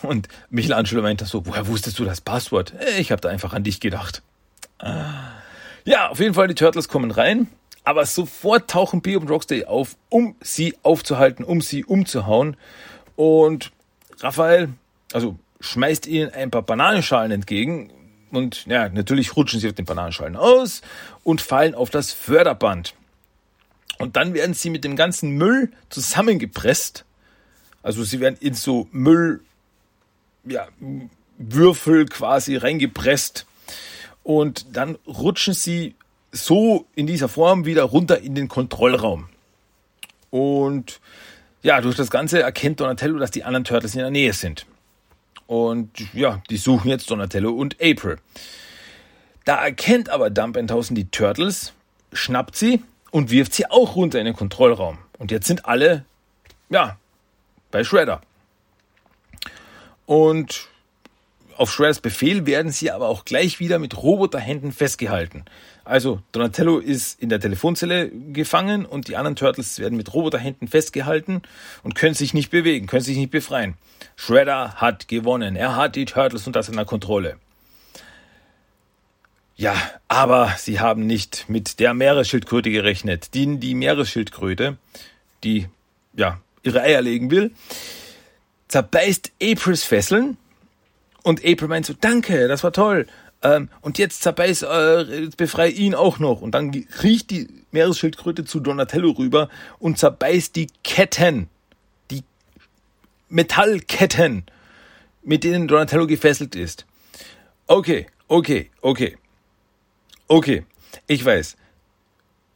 [0.02, 2.72] Und Michelangelo meint dann so, woher wusstest du das Passwort?
[2.98, 4.22] Ich habe da einfach an dich gedacht.
[5.85, 7.48] Ja, auf jeden Fall, die Turtles kommen rein.
[7.83, 12.57] Aber sofort tauchen Bee und Rocksteady auf, um sie aufzuhalten, um sie umzuhauen.
[13.16, 13.72] Und
[14.20, 14.68] Raphael,
[15.12, 17.90] also schmeißt ihnen ein paar Bananenschalen entgegen.
[18.30, 20.82] Und ja, natürlich rutschen sie auf den Bananenschalen aus
[21.24, 22.94] und fallen auf das Förderband.
[23.98, 27.04] Und dann werden sie mit dem ganzen Müll zusammengepresst.
[27.82, 29.40] Also sie werden in so Müll,
[30.44, 30.68] ja,
[31.38, 33.46] Würfel quasi reingepresst.
[34.22, 35.94] Und dann rutschen sie
[36.32, 39.28] so in dieser Form wieder runter in den Kontrollraum.
[40.30, 41.00] Und
[41.62, 44.66] ja, durch das Ganze erkennt Donatello, dass die anderen Turtles in der Nähe sind.
[45.48, 48.18] Und ja, die suchen jetzt Donatello und April.
[49.46, 51.72] Da erkennt aber Dump 1000 die Turtles,
[52.12, 54.98] schnappt sie und wirft sie auch runter in den Kontrollraum.
[55.18, 56.04] Und jetzt sind alle,
[56.68, 56.98] ja,
[57.70, 58.20] bei Shredder.
[60.04, 60.68] Und
[61.56, 65.46] auf Shredders Befehl werden sie aber auch gleich wieder mit Roboterhänden festgehalten.
[65.82, 71.40] Also Donatello ist in der Telefonzelle gefangen und die anderen Turtles werden mit Roboterhänden festgehalten
[71.82, 73.78] und können sich nicht bewegen, können sich nicht befreien.
[74.18, 75.54] Shredder hat gewonnen.
[75.54, 77.37] Er hat die Turtles unter seiner Kontrolle.
[79.54, 79.74] Ja,
[80.09, 83.33] aber sie haben nicht mit der Meeresschildkröte gerechnet.
[83.35, 84.76] Die, die Meeresschildkröte,
[85.44, 85.68] die
[86.14, 87.52] ja ihre Eier legen will,
[88.66, 90.37] zerbeißt Aprils Fesseln
[91.22, 93.07] und April meint so, danke, das war toll.
[93.42, 96.40] Ähm, und jetzt zerbeiß, äh, befrei ihn auch noch.
[96.40, 101.48] Und dann riecht die Meeresschildkröte zu Donatello rüber und zerbeißt die Ketten,
[103.28, 104.44] Metallketten,
[105.22, 106.86] mit denen Donatello gefesselt ist.
[107.66, 109.16] Okay, okay, okay.
[110.26, 110.64] Okay,
[111.06, 111.56] ich weiß.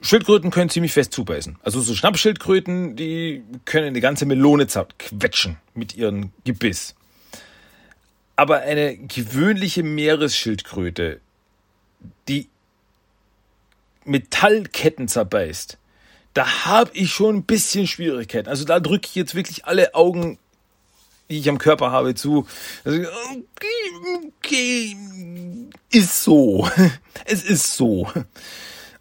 [0.01, 1.59] Schildkröten können ziemlich fest zubeißen.
[1.63, 6.95] Also so Schnappschildkröten, die können eine ganze Melone quetschen mit ihrem Gebiss.
[8.35, 11.21] Aber eine gewöhnliche Meeresschildkröte,
[12.29, 12.49] die
[14.05, 15.79] Metallketten zerbeißt,
[16.35, 18.49] da habe ich schon ein bisschen Schwierigkeiten.
[18.49, 20.39] Also da drücke ich jetzt wirklich alle Augen,
[21.33, 22.47] die ich am Körper habe, zu.
[22.85, 24.97] Also, okay, okay,
[25.91, 26.69] ist so.
[27.25, 28.09] Es ist so.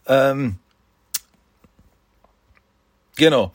[0.06, 0.58] Ähm,
[3.16, 3.52] genau.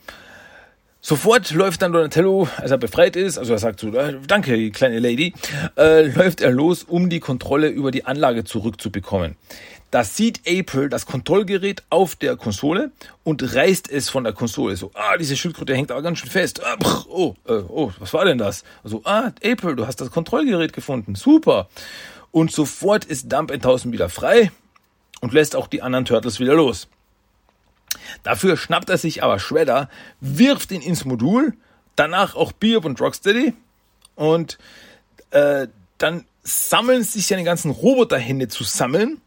[0.99, 4.99] Sofort läuft dann Donatello, als er befreit ist, also er sagt so, äh, danke, kleine
[4.99, 5.33] Lady,
[5.77, 9.37] äh, läuft er los, um die Kontrolle über die Anlage zurückzubekommen.
[9.89, 12.91] Da sieht April das Kontrollgerät auf der Konsole
[13.23, 14.75] und reißt es von der Konsole.
[14.75, 16.61] So, ah, diese Schildkröte hängt aber ganz schön fest.
[16.63, 18.65] Ah, oh, äh, oh, was war denn das?
[18.83, 21.15] Also, ah, April, du hast das Kontrollgerät gefunden.
[21.15, 21.69] Super.
[22.31, 24.51] Und sofort ist Dump 1000 wieder frei
[25.21, 26.89] und lässt auch die anderen Turtles wieder los.
[28.23, 31.53] Dafür schnappt er sich aber Shredder, wirft ihn ins Modul,
[31.95, 33.53] danach auch Bebop und Rocksteady
[34.15, 34.57] und
[35.31, 39.21] äh, dann sammeln sich seine ganzen Roboterhände zusammen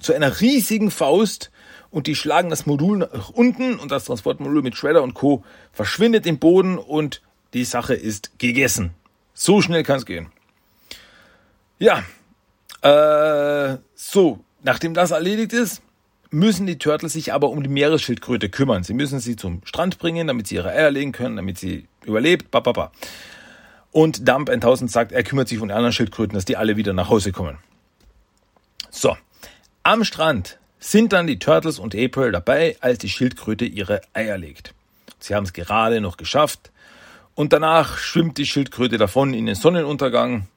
[0.00, 1.50] zu einer riesigen Faust
[1.90, 5.44] und die schlagen das Modul nach unten und das Transportmodul mit Shredder und Co.
[5.72, 8.94] verschwindet im Boden und die Sache ist gegessen.
[9.32, 10.28] So schnell kann es gehen.
[11.78, 12.04] Ja,
[12.82, 15.82] äh, so, nachdem das erledigt ist,
[16.30, 18.82] müssen die Turtles sich aber um die Meeresschildkröte kümmern.
[18.82, 22.50] Sie müssen sie zum Strand bringen, damit sie ihre Eier legen können, damit sie überlebt.
[22.50, 22.92] Ba, ba, ba.
[23.92, 26.92] Und Dump 1000 sagt, er kümmert sich um die anderen Schildkröten, dass die alle wieder
[26.92, 27.58] nach Hause kommen.
[28.90, 29.16] So,
[29.84, 34.74] am Strand sind dann die Turtles und April dabei, als die Schildkröte ihre Eier legt.
[35.18, 36.72] Sie haben es gerade noch geschafft
[37.34, 40.48] und danach schwimmt die Schildkröte davon in den Sonnenuntergang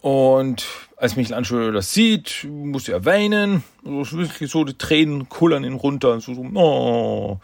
[0.00, 3.62] Und als Michelangelo das sieht, muss er weinen.
[3.84, 6.20] Also so die Tränen kullern ihn runter.
[6.20, 7.40] So, so, oh.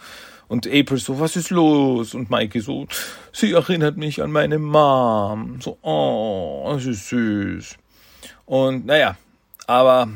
[0.49, 2.15] Und April so, was ist los?
[2.15, 2.87] Und Mikey so,
[3.33, 5.61] sie erinnert mich an meine Mom.
[5.61, 7.77] So, oh, das ist süß.
[8.47, 9.17] Und naja,
[9.67, 10.09] aber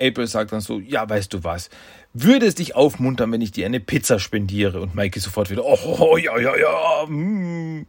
[0.00, 1.70] April sagt dann so, ja, weißt du was?
[2.12, 4.80] Würde es dich aufmuntern, wenn ich dir eine Pizza spendiere?
[4.80, 7.06] Und Mikey sofort wieder, oh, ja, ja, ja.
[7.06, 7.86] Mm.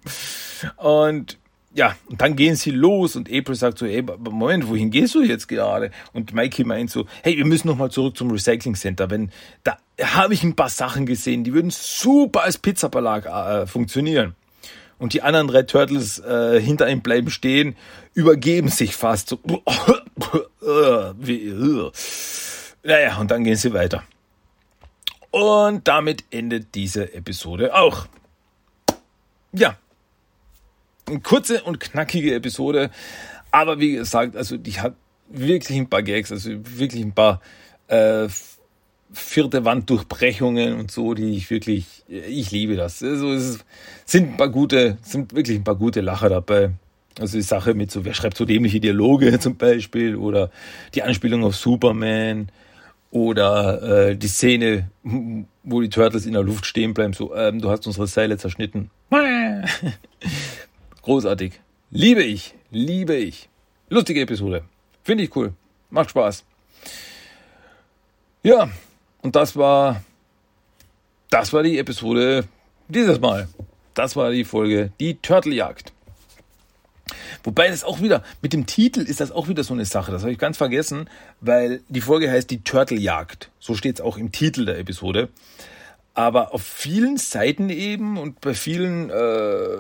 [0.78, 1.38] Und
[1.74, 5.22] ja, und dann gehen sie los und April sagt so, ey, Moment, wohin gehst du
[5.22, 5.92] jetzt gerade?
[6.12, 9.12] Und Mikey meint so, hey, wir müssen nochmal zurück zum Recycling Center.
[9.12, 9.32] Wenn,
[9.64, 14.36] da habe ich ein paar Sachen gesehen, die würden super als Pizzabelag äh, funktionieren.
[14.98, 17.76] Und die anderen drei Turtles äh, hinter ihm bleiben stehen,
[18.16, 19.40] übergeben sich fast so.
[22.84, 24.04] Naja, und dann gehen sie weiter.
[25.32, 28.08] Und damit endet diese Episode auch.
[29.52, 29.78] Ja,
[31.08, 32.90] eine kurze und knackige Episode.
[33.52, 34.96] Aber wie gesagt, also die hat
[35.30, 37.42] wirklich ein paar Gags, also wirklich ein paar
[37.88, 38.28] äh,
[39.12, 43.02] vierte Wanddurchbrechungen und so, die ich wirklich, ich liebe das.
[43.02, 43.60] Also es
[44.06, 46.72] sind ein paar gute, sind wirklich ein paar gute Lacher dabei.
[47.20, 50.52] Also die Sache mit so, wer schreibt so dämliche Dialoge zum Beispiel oder
[50.94, 52.50] die Anspielung auf Superman
[53.12, 54.92] oder äh, die Szene,
[55.64, 58.92] wo die Turtles in der Luft stehen bleiben, so, ähm, du hast unsere Seile zerschnitten.
[61.02, 61.60] Großartig.
[61.90, 62.54] Liebe ich.
[62.70, 63.50] Liebe ich.
[63.90, 64.64] Lustige Episode.
[65.04, 65.54] Finde ich cool.
[65.90, 66.44] Macht Spaß.
[68.44, 68.70] Ja,
[69.22, 70.04] und das war,
[71.30, 72.44] das war die Episode
[72.90, 73.48] dieses Mal.
[73.94, 75.94] Das war die Folge Die Turteljagd.
[77.44, 80.12] Wobei das auch wieder, mit dem Titel ist das auch wieder so eine Sache.
[80.12, 81.10] Das habe ich ganz vergessen,
[81.42, 83.50] weil die Folge heißt Die Turteljagd.
[83.60, 85.30] So steht es auch im Titel der Episode.
[86.14, 89.78] Aber auf vielen Seiten eben und bei vielen äh,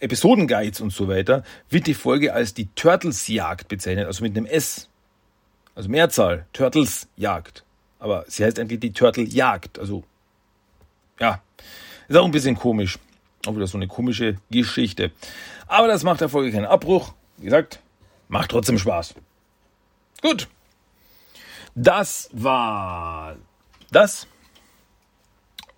[0.00, 4.88] Episodenguides und so weiter, wird die Folge als die Turtles-Jagd bezeichnet, also mit einem S.
[5.74, 7.64] Also Mehrzahl, Turtles-Jagd.
[7.98, 9.78] Aber sie heißt eigentlich die Turtle-Jagd.
[9.78, 10.04] Also,
[11.20, 11.40] ja,
[12.08, 12.98] ist auch ein bisschen komisch.
[13.46, 15.10] Auch wieder so eine komische Geschichte.
[15.66, 17.12] Aber das macht der Folge keinen Abbruch.
[17.36, 17.80] Wie gesagt,
[18.28, 19.14] macht trotzdem Spaß.
[20.22, 20.48] Gut.
[21.74, 23.36] Das war
[23.90, 24.26] das.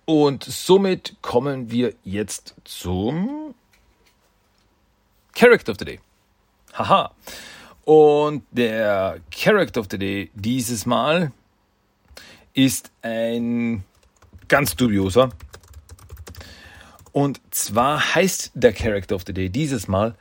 [0.05, 3.53] Und somit kommen wir jetzt zum
[5.35, 5.99] Character of the Day.
[6.73, 7.11] Haha.
[7.83, 11.31] Und der Character of the Day dieses Mal
[12.53, 13.83] ist ein
[14.47, 15.29] ganz dubioser.
[17.17, 20.13] Und zwar heißt der Character of the Day dieses Mal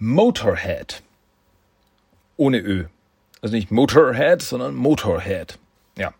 [0.00, 1.00] Motorhead.
[2.36, 2.86] Ohne Ö.
[3.40, 5.60] Also nicht Motorhead, sondern Motorhead.
[5.96, 6.12] Ja.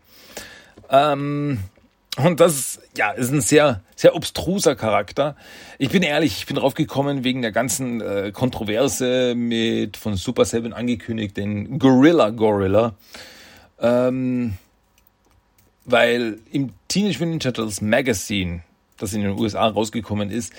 [0.89, 1.59] Ähm,
[2.17, 5.35] und das ja, ist ein sehr, sehr obstruser Charakter.
[5.79, 10.45] Ich bin ehrlich, ich bin drauf gekommen wegen der ganzen äh, Kontroverse mit von Super
[10.45, 12.95] Seven angekündigt, den Gorilla Gorilla.
[13.81, 14.55] Ähm,
[15.87, 18.63] weil im Teenage Mutant Ninja Turtles Magazine,
[19.01, 20.53] das in den USA rausgekommen ist,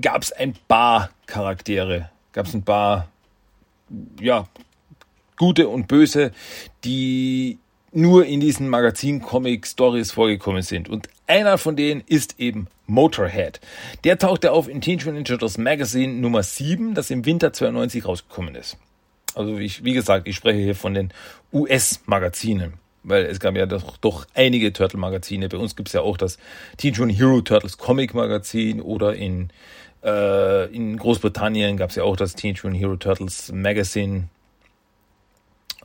[0.00, 3.08] gab es ein paar Charaktere, gab es ein paar,
[4.20, 4.46] ja,
[5.36, 6.30] gute und böse,
[6.84, 7.58] die
[7.92, 10.88] nur in diesen Magazin-Comic-Stories vorgekommen sind.
[10.88, 13.60] Und einer von denen ist eben Motorhead.
[14.04, 18.04] Der tauchte auf in Teenage Mutant Ninja Turtles Magazine Nummer 7, das im Winter 92
[18.04, 18.76] rausgekommen ist.
[19.34, 21.12] Also ich, wie gesagt, ich spreche hier von den
[21.52, 25.48] US-Magazinen, weil es gab ja doch, doch einige Turtle-Magazine.
[25.48, 26.38] Bei uns gibt es ja auch das
[26.76, 29.50] Teenage Mutant Hero Turtles Comic-Magazin oder in,
[30.02, 34.28] äh, in Großbritannien gab es ja auch das Teenage Mutant Hero Turtles Magazine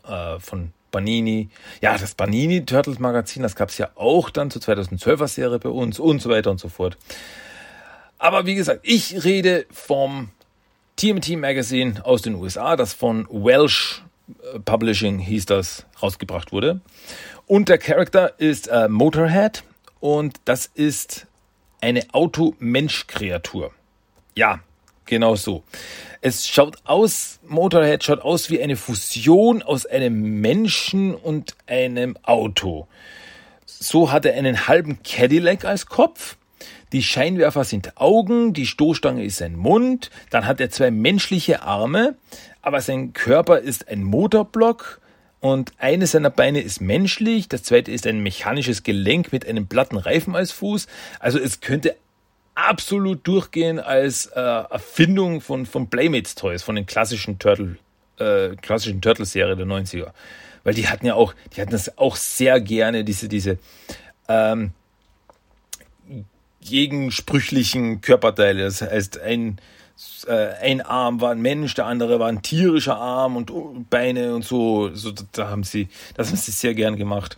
[0.08, 1.50] äh, von Banini.
[1.82, 5.70] Ja, das Banini Turtles Magazin, das gab es ja auch dann zur 2012er Serie bei
[5.70, 6.98] uns und so weiter und so fort.
[8.18, 10.30] Aber wie gesagt, ich rede vom
[10.98, 14.04] TMT Magazine aus den USA, das von Welsh
[14.66, 16.82] Publishing hieß das, rausgebracht wurde.
[17.48, 19.64] Und der Charakter ist äh, Motorhead
[20.00, 21.28] und das ist
[21.82, 23.72] eine Auto-Mensch-Kreatur.
[24.36, 24.60] Ja,
[25.06, 25.64] genau so.
[26.22, 32.88] Es schaut aus, Motorhead schaut aus wie eine Fusion aus einem Menschen und einem Auto.
[33.66, 36.38] So hat er einen halben Cadillac als Kopf.
[36.92, 42.16] Die Scheinwerfer sind Augen, die Stoßstange ist sein Mund, dann hat er zwei menschliche Arme,
[42.62, 45.00] aber sein Körper ist ein Motorblock
[45.40, 49.98] und eines seiner Beine ist menschlich, das zweite ist ein mechanisches Gelenk mit einem platten
[49.98, 50.88] Reifen als Fuß.
[51.20, 51.96] Also es könnte
[52.56, 57.78] absolut durchgehen als äh, Erfindung von, von Playmates Toys, von den klassischen Turtle,
[58.18, 60.12] äh, klassischen Turtle-Serie der 90er.
[60.66, 63.60] Weil die hatten ja auch, die hatten das auch sehr gerne, diese, diese
[64.28, 64.72] ähm,
[66.62, 68.64] gegensprüchlichen Körperteile.
[68.64, 69.60] Das heißt, ein
[70.28, 74.46] äh, ein Arm war ein Mensch, der andere war ein tierischer Arm und Beine und
[74.46, 74.94] so.
[74.94, 77.38] so da haben sie, das haben sie sehr gern gemacht.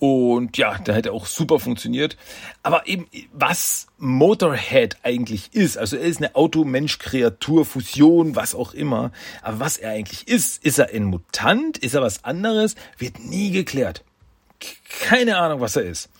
[0.00, 2.16] Und ja, da hätte auch super funktioniert.
[2.62, 9.12] Aber eben, was Motorhead eigentlich ist, also er ist eine Auto-Mensch-Kreatur, Fusion, was auch immer.
[9.40, 11.78] Aber was er eigentlich ist, ist er ein Mutant?
[11.78, 12.74] Ist er was anderes?
[12.98, 14.04] Wird nie geklärt.
[15.00, 16.10] Keine Ahnung, was er ist.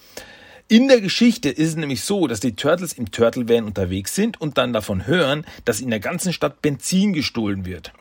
[0.66, 4.40] In der Geschichte ist es nämlich so, dass die Turtles im Turtle Van unterwegs sind
[4.40, 7.92] und dann davon hören, dass in der ganzen Stadt Benzin gestohlen wird.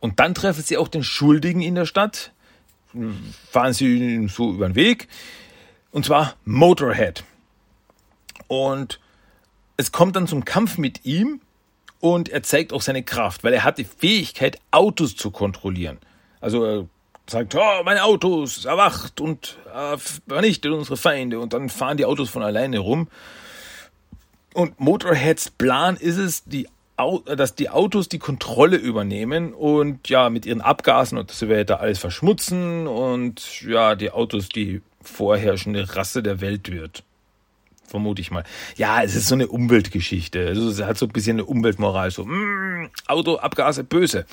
[0.00, 2.32] Und dann treffen sie auch den Schuldigen in der Stadt,
[3.50, 5.08] fahren sie so über den Weg,
[5.92, 7.22] und zwar Motorhead.
[8.48, 9.00] Und
[9.76, 11.40] es kommt dann zum Kampf mit ihm
[12.00, 15.98] und er zeigt auch seine Kraft, weil er hat die Fähigkeit, Autos zu kontrollieren.
[16.40, 16.88] Also
[17.26, 21.38] sagt, oh, meine Autos, erwacht und äh, vernichtet unsere Feinde.
[21.38, 23.08] Und dann fahren die Autos von alleine rum.
[24.52, 26.68] Und Motorheads Plan ist es, die,
[27.26, 31.98] dass die Autos die Kontrolle übernehmen und ja, mit ihren Abgasen und so weiter alles
[31.98, 37.02] verschmutzen und ja, die Autos die vorherrschende Rasse der Welt wird.
[37.86, 38.44] Vermute ich mal.
[38.76, 40.46] Ja, es ist so eine Umweltgeschichte.
[40.46, 42.10] Also es hat so ein bisschen eine Umweltmoral.
[42.10, 44.24] So, mm, Auto, Abgase, böse.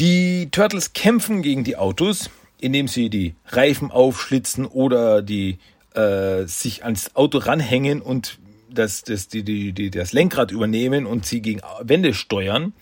[0.00, 5.58] Die Turtles kämpfen gegen die Autos, indem sie die Reifen aufschlitzen oder die
[5.94, 8.38] äh, sich ans Auto ranhängen und
[8.70, 12.72] das, das, die, die, die, das Lenkrad übernehmen und sie gegen Wände steuern.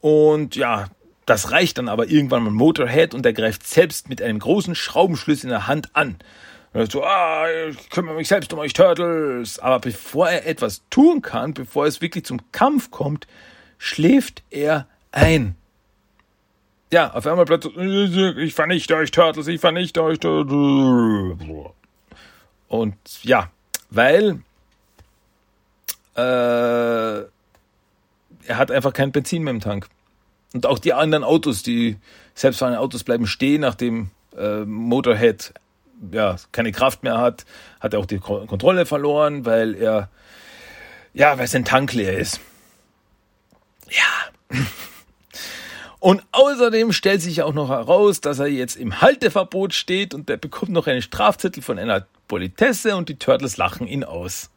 [0.00, 0.88] Und ja,
[1.24, 5.44] das reicht dann aber irgendwann mal Motorhead und er greift selbst mit einem großen Schraubenschlüssel
[5.44, 6.16] in der Hand an.
[6.72, 9.60] Und so, ah, ich kümmere mich selbst um euch Turtles.
[9.60, 13.28] Aber bevor er etwas tun kann, bevor es wirklich zum Kampf kommt,
[13.78, 15.54] schläft er ein.
[16.92, 21.38] Ja, auf einmal plötzlich, ich vernichte euch Turtles, ich vernichte euch Turtles.
[22.68, 23.50] Und ja,
[23.90, 24.40] weil
[26.16, 27.28] äh, er
[28.48, 29.88] hat einfach kein Benzin mehr im Tank.
[30.52, 31.96] Und auch die anderen Autos, die
[32.34, 35.54] selbstfahrenden Autos bleiben stehen, nachdem äh, Motorhead
[36.10, 37.44] ja keine Kraft mehr hat,
[37.78, 40.08] hat er auch die Kontrolle verloren, weil er
[41.12, 42.40] ja, weil sein Tank leer ist.
[43.88, 44.29] Ja.
[46.00, 50.38] Und außerdem stellt sich auch noch heraus, dass er jetzt im Halteverbot steht und der
[50.38, 54.48] bekommt noch einen Strafzettel von einer Politesse und die Turtles lachen ihn aus.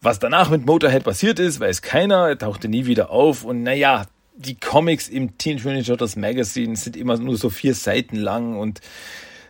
[0.00, 4.06] Was danach mit Motorhead passiert ist, weiß keiner, er tauchte nie wieder auf und naja,
[4.36, 8.80] die Comics im Teenage Mutant Turtles Magazine sind immer nur so vier Seiten lang und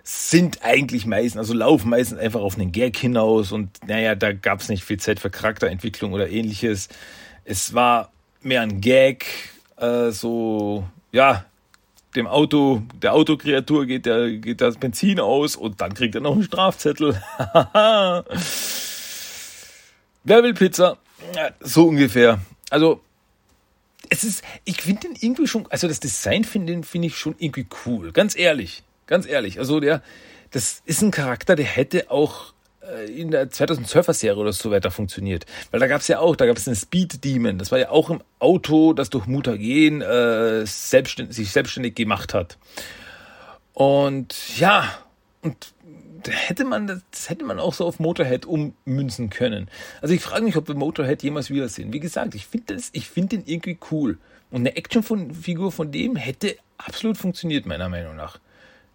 [0.03, 4.61] sind eigentlich meistens, also laufen meistens einfach auf einen Gag hinaus und naja, da gab
[4.61, 6.89] es nicht viel Zeit für Charakterentwicklung oder ähnliches.
[7.45, 9.27] Es war mehr ein Gag,
[9.81, 11.45] äh, so, ja,
[12.17, 16.33] dem Auto, der Autokreatur geht, der, geht das Benzin aus und dann kriegt er noch
[16.33, 17.21] einen Strafzettel.
[20.25, 20.99] Wer will Pizza?
[21.61, 22.41] So ungefähr.
[22.71, 23.01] Also,
[24.11, 27.67] es ist, ich finde den irgendwie schon, also das Design finde find ich schon irgendwie
[27.87, 28.13] cool.
[28.13, 28.83] Ganz ehrlich.
[29.07, 29.59] Ganz ehrlich.
[29.59, 30.03] Also der,
[30.51, 32.53] das ist ein Charakter, der hätte auch
[33.07, 35.47] in der 2012er Serie oder so weiter funktioniert.
[35.71, 37.59] Weil da gab es ja auch, da gab es einen Speed Demon.
[37.59, 42.59] Das war ja auch im Auto, das durch Mutagen äh, selbstständig, sich selbstständig gemacht hat.
[43.75, 44.89] Und ja,
[45.43, 45.73] und
[46.27, 49.71] hätte man das hätte man auch so auf Motorhead ummünzen können.
[50.03, 51.93] Also ich frage mich, ob wir Motorhead jemals wiedersehen.
[51.93, 54.19] Wie gesagt, ich finde das, ich finde den irgendwie cool.
[54.51, 58.39] Und eine Actionfigur von dem hätte absolut funktioniert, meiner Meinung nach.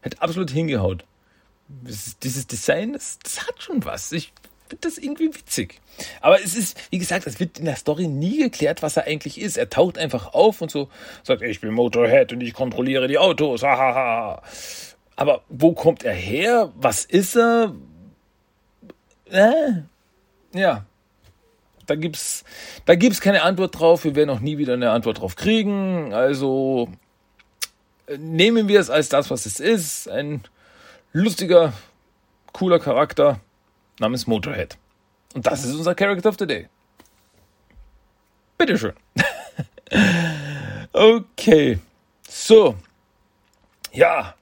[0.01, 1.05] Hätte absolut hingehaut
[1.67, 4.11] dieses Design, das, das hat schon was.
[4.11, 4.33] Ich
[4.67, 5.81] finde das irgendwie witzig.
[6.21, 9.39] Aber es ist, wie gesagt, es wird in der Story nie geklärt, was er eigentlich
[9.39, 9.57] ist.
[9.57, 10.89] Er taucht einfach auf und so
[11.23, 13.63] sagt, ich bin Motorhead und ich kontrolliere die Autos.
[13.63, 14.41] Hahaha.
[15.15, 16.71] Aber wo kommt er her?
[16.75, 17.75] Was ist er?
[19.29, 19.83] Äh,
[20.53, 20.85] ja.
[21.85, 22.43] Da gibt's,
[22.85, 24.05] da gibt's keine Antwort drauf.
[24.05, 26.13] Wir werden auch nie wieder eine Antwort drauf kriegen.
[26.13, 26.89] Also
[28.07, 30.09] äh, nehmen wir es als das, was es ist.
[30.09, 30.43] Ein
[31.13, 31.73] lustiger,
[32.51, 33.39] cooler Charakter
[33.99, 34.77] namens Motorhead.
[35.33, 36.67] Und das ist unser Character of the Day.
[38.57, 38.93] Bitteschön.
[40.93, 41.79] okay.
[42.27, 42.75] So.
[43.91, 44.35] Ja.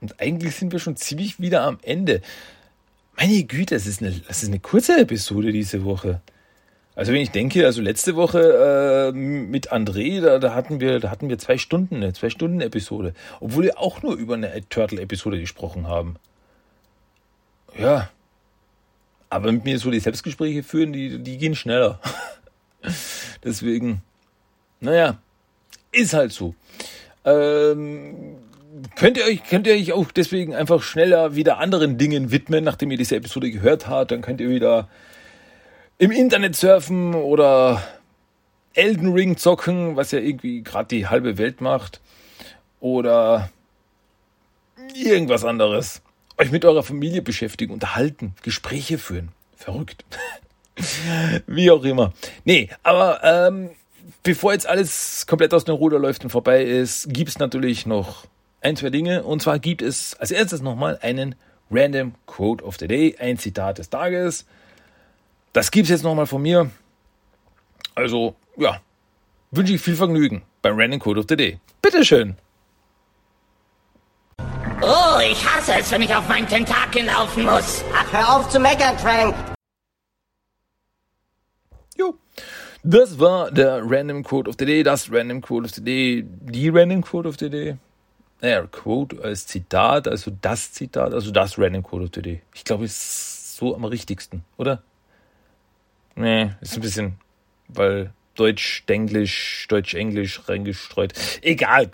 [0.00, 2.22] Und eigentlich sind wir schon ziemlich wieder am Ende.
[3.16, 6.22] Meine Güte, es ist ist eine kurze Episode diese Woche.
[7.00, 11.08] Also wenn ich denke, also letzte Woche äh, mit André, da, da hatten wir, da
[11.08, 15.40] hatten wir zwei Stunden, eine zwei Stunden Episode, obwohl wir auch nur über eine Turtle-Episode
[15.40, 16.16] gesprochen haben.
[17.78, 18.10] Ja,
[19.30, 22.00] aber mit mir so die Selbstgespräche führen, die, die gehen schneller.
[23.44, 24.02] Deswegen,
[24.80, 25.16] naja,
[25.92, 26.54] ist halt so.
[27.24, 28.36] Ähm,
[28.96, 32.90] könnt ihr euch, könnt ihr euch auch deswegen einfach schneller wieder anderen Dingen widmen, nachdem
[32.90, 34.90] ihr diese Episode gehört habt, dann könnt ihr wieder
[36.00, 37.82] im Internet surfen oder
[38.72, 42.00] Elden Ring zocken, was ja irgendwie gerade die halbe Welt macht.
[42.80, 43.50] Oder
[44.94, 46.00] irgendwas anderes.
[46.38, 49.28] Euch mit eurer Familie beschäftigen, unterhalten, Gespräche führen.
[49.54, 50.06] Verrückt.
[51.46, 52.14] Wie auch immer.
[52.46, 53.70] Nee, aber ähm,
[54.22, 58.24] bevor jetzt alles komplett aus dem Ruder läuft und vorbei ist, gibt es natürlich noch
[58.62, 59.22] ein, zwei Dinge.
[59.24, 61.34] Und zwar gibt es als erstes nochmal einen
[61.70, 64.46] Random Quote of the Day, ein Zitat des Tages.
[65.52, 66.70] Das gibt es jetzt nochmal von mir.
[67.94, 68.80] Also, ja,
[69.50, 71.58] wünsche ich viel Vergnügen beim Random Quote of the Day.
[71.82, 72.36] Bitteschön.
[74.82, 77.84] Oh, ich hasse es, wenn ich auf meinen Tentakel laufen muss.
[77.92, 79.34] Ach, hör auf zu meckern, Trank.
[81.96, 82.14] Jo.
[82.82, 86.68] Das war der Random Quote of the Day, das Random Quote of the Day, die
[86.70, 87.76] Random Quote of the Day.
[88.40, 92.42] Naja, Quote als Zitat, also das Zitat, also das Random Quote of the Day.
[92.54, 94.82] Ich glaube, ist so am richtigsten, oder?
[96.16, 97.18] Nee, ist ein bisschen,
[97.68, 101.12] weil Deutsch, Englisch, Deutsch, Englisch reingestreut.
[101.42, 101.90] Egal,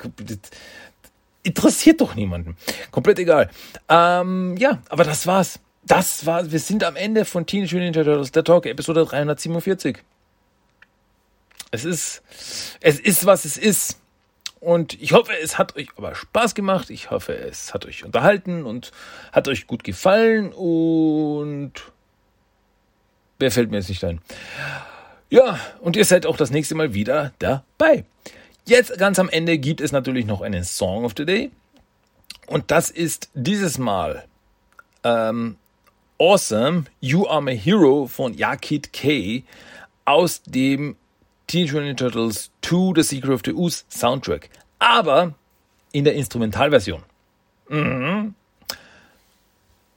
[1.42, 2.56] interessiert doch niemanden.
[2.90, 3.50] Komplett egal.
[3.88, 5.60] Ähm, ja, aber das war's.
[5.84, 9.98] Das war, wir sind am Ende von Teenage Mutant Ninja Turtles, der Talk, Episode 347.
[11.70, 12.22] Es ist,
[12.80, 14.00] es ist, was es ist.
[14.60, 16.90] Und ich hoffe, es hat euch aber Spaß gemacht.
[16.90, 18.90] Ich hoffe, es hat euch unterhalten und
[19.30, 20.52] hat euch gut gefallen.
[20.52, 21.72] Und
[23.39, 24.20] wer fällt mir jetzt nicht ein?
[25.28, 28.05] Ja, und ihr seid auch das nächste Mal wieder dabei.
[28.64, 31.51] Jetzt ganz am Ende gibt es natürlich noch einen Song of the Day.
[32.47, 34.24] Und das ist dieses Mal
[35.05, 35.57] ähm,
[36.18, 39.43] Awesome, You Are My Hero von Yakid K
[40.05, 40.97] aus dem
[41.47, 44.49] Teenage Mutant Turtles 2 The Secret of the Ooze Soundtrack.
[44.78, 45.34] Aber
[45.93, 47.03] in der Instrumentalversion.
[47.68, 48.34] Mhm.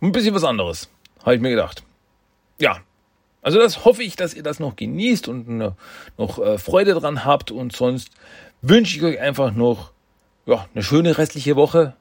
[0.02, 0.90] Ein bisschen was anderes,
[1.24, 1.84] habe ich mir gedacht.
[2.58, 2.80] Ja,
[3.42, 5.48] also das hoffe ich, dass ihr das noch genießt und
[6.18, 7.52] noch äh, Freude dran habt.
[7.52, 8.12] Und sonst
[8.62, 9.92] wünsche ich euch einfach noch
[10.46, 11.96] ja, eine schöne restliche Woche.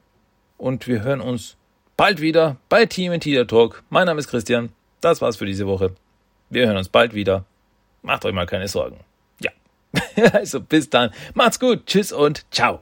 [0.57, 1.55] Und wir hören uns
[1.95, 3.83] bald wieder bei Team Teeter Talk.
[3.89, 4.69] Mein Name ist Christian.
[5.01, 5.95] Das war's für diese Woche.
[6.49, 7.45] Wir hören uns bald wieder.
[8.01, 8.99] Macht euch mal keine Sorgen.
[9.39, 9.51] Ja.
[10.33, 11.11] also bis dann.
[11.33, 11.85] Macht's gut.
[11.85, 12.81] Tschüss und ciao.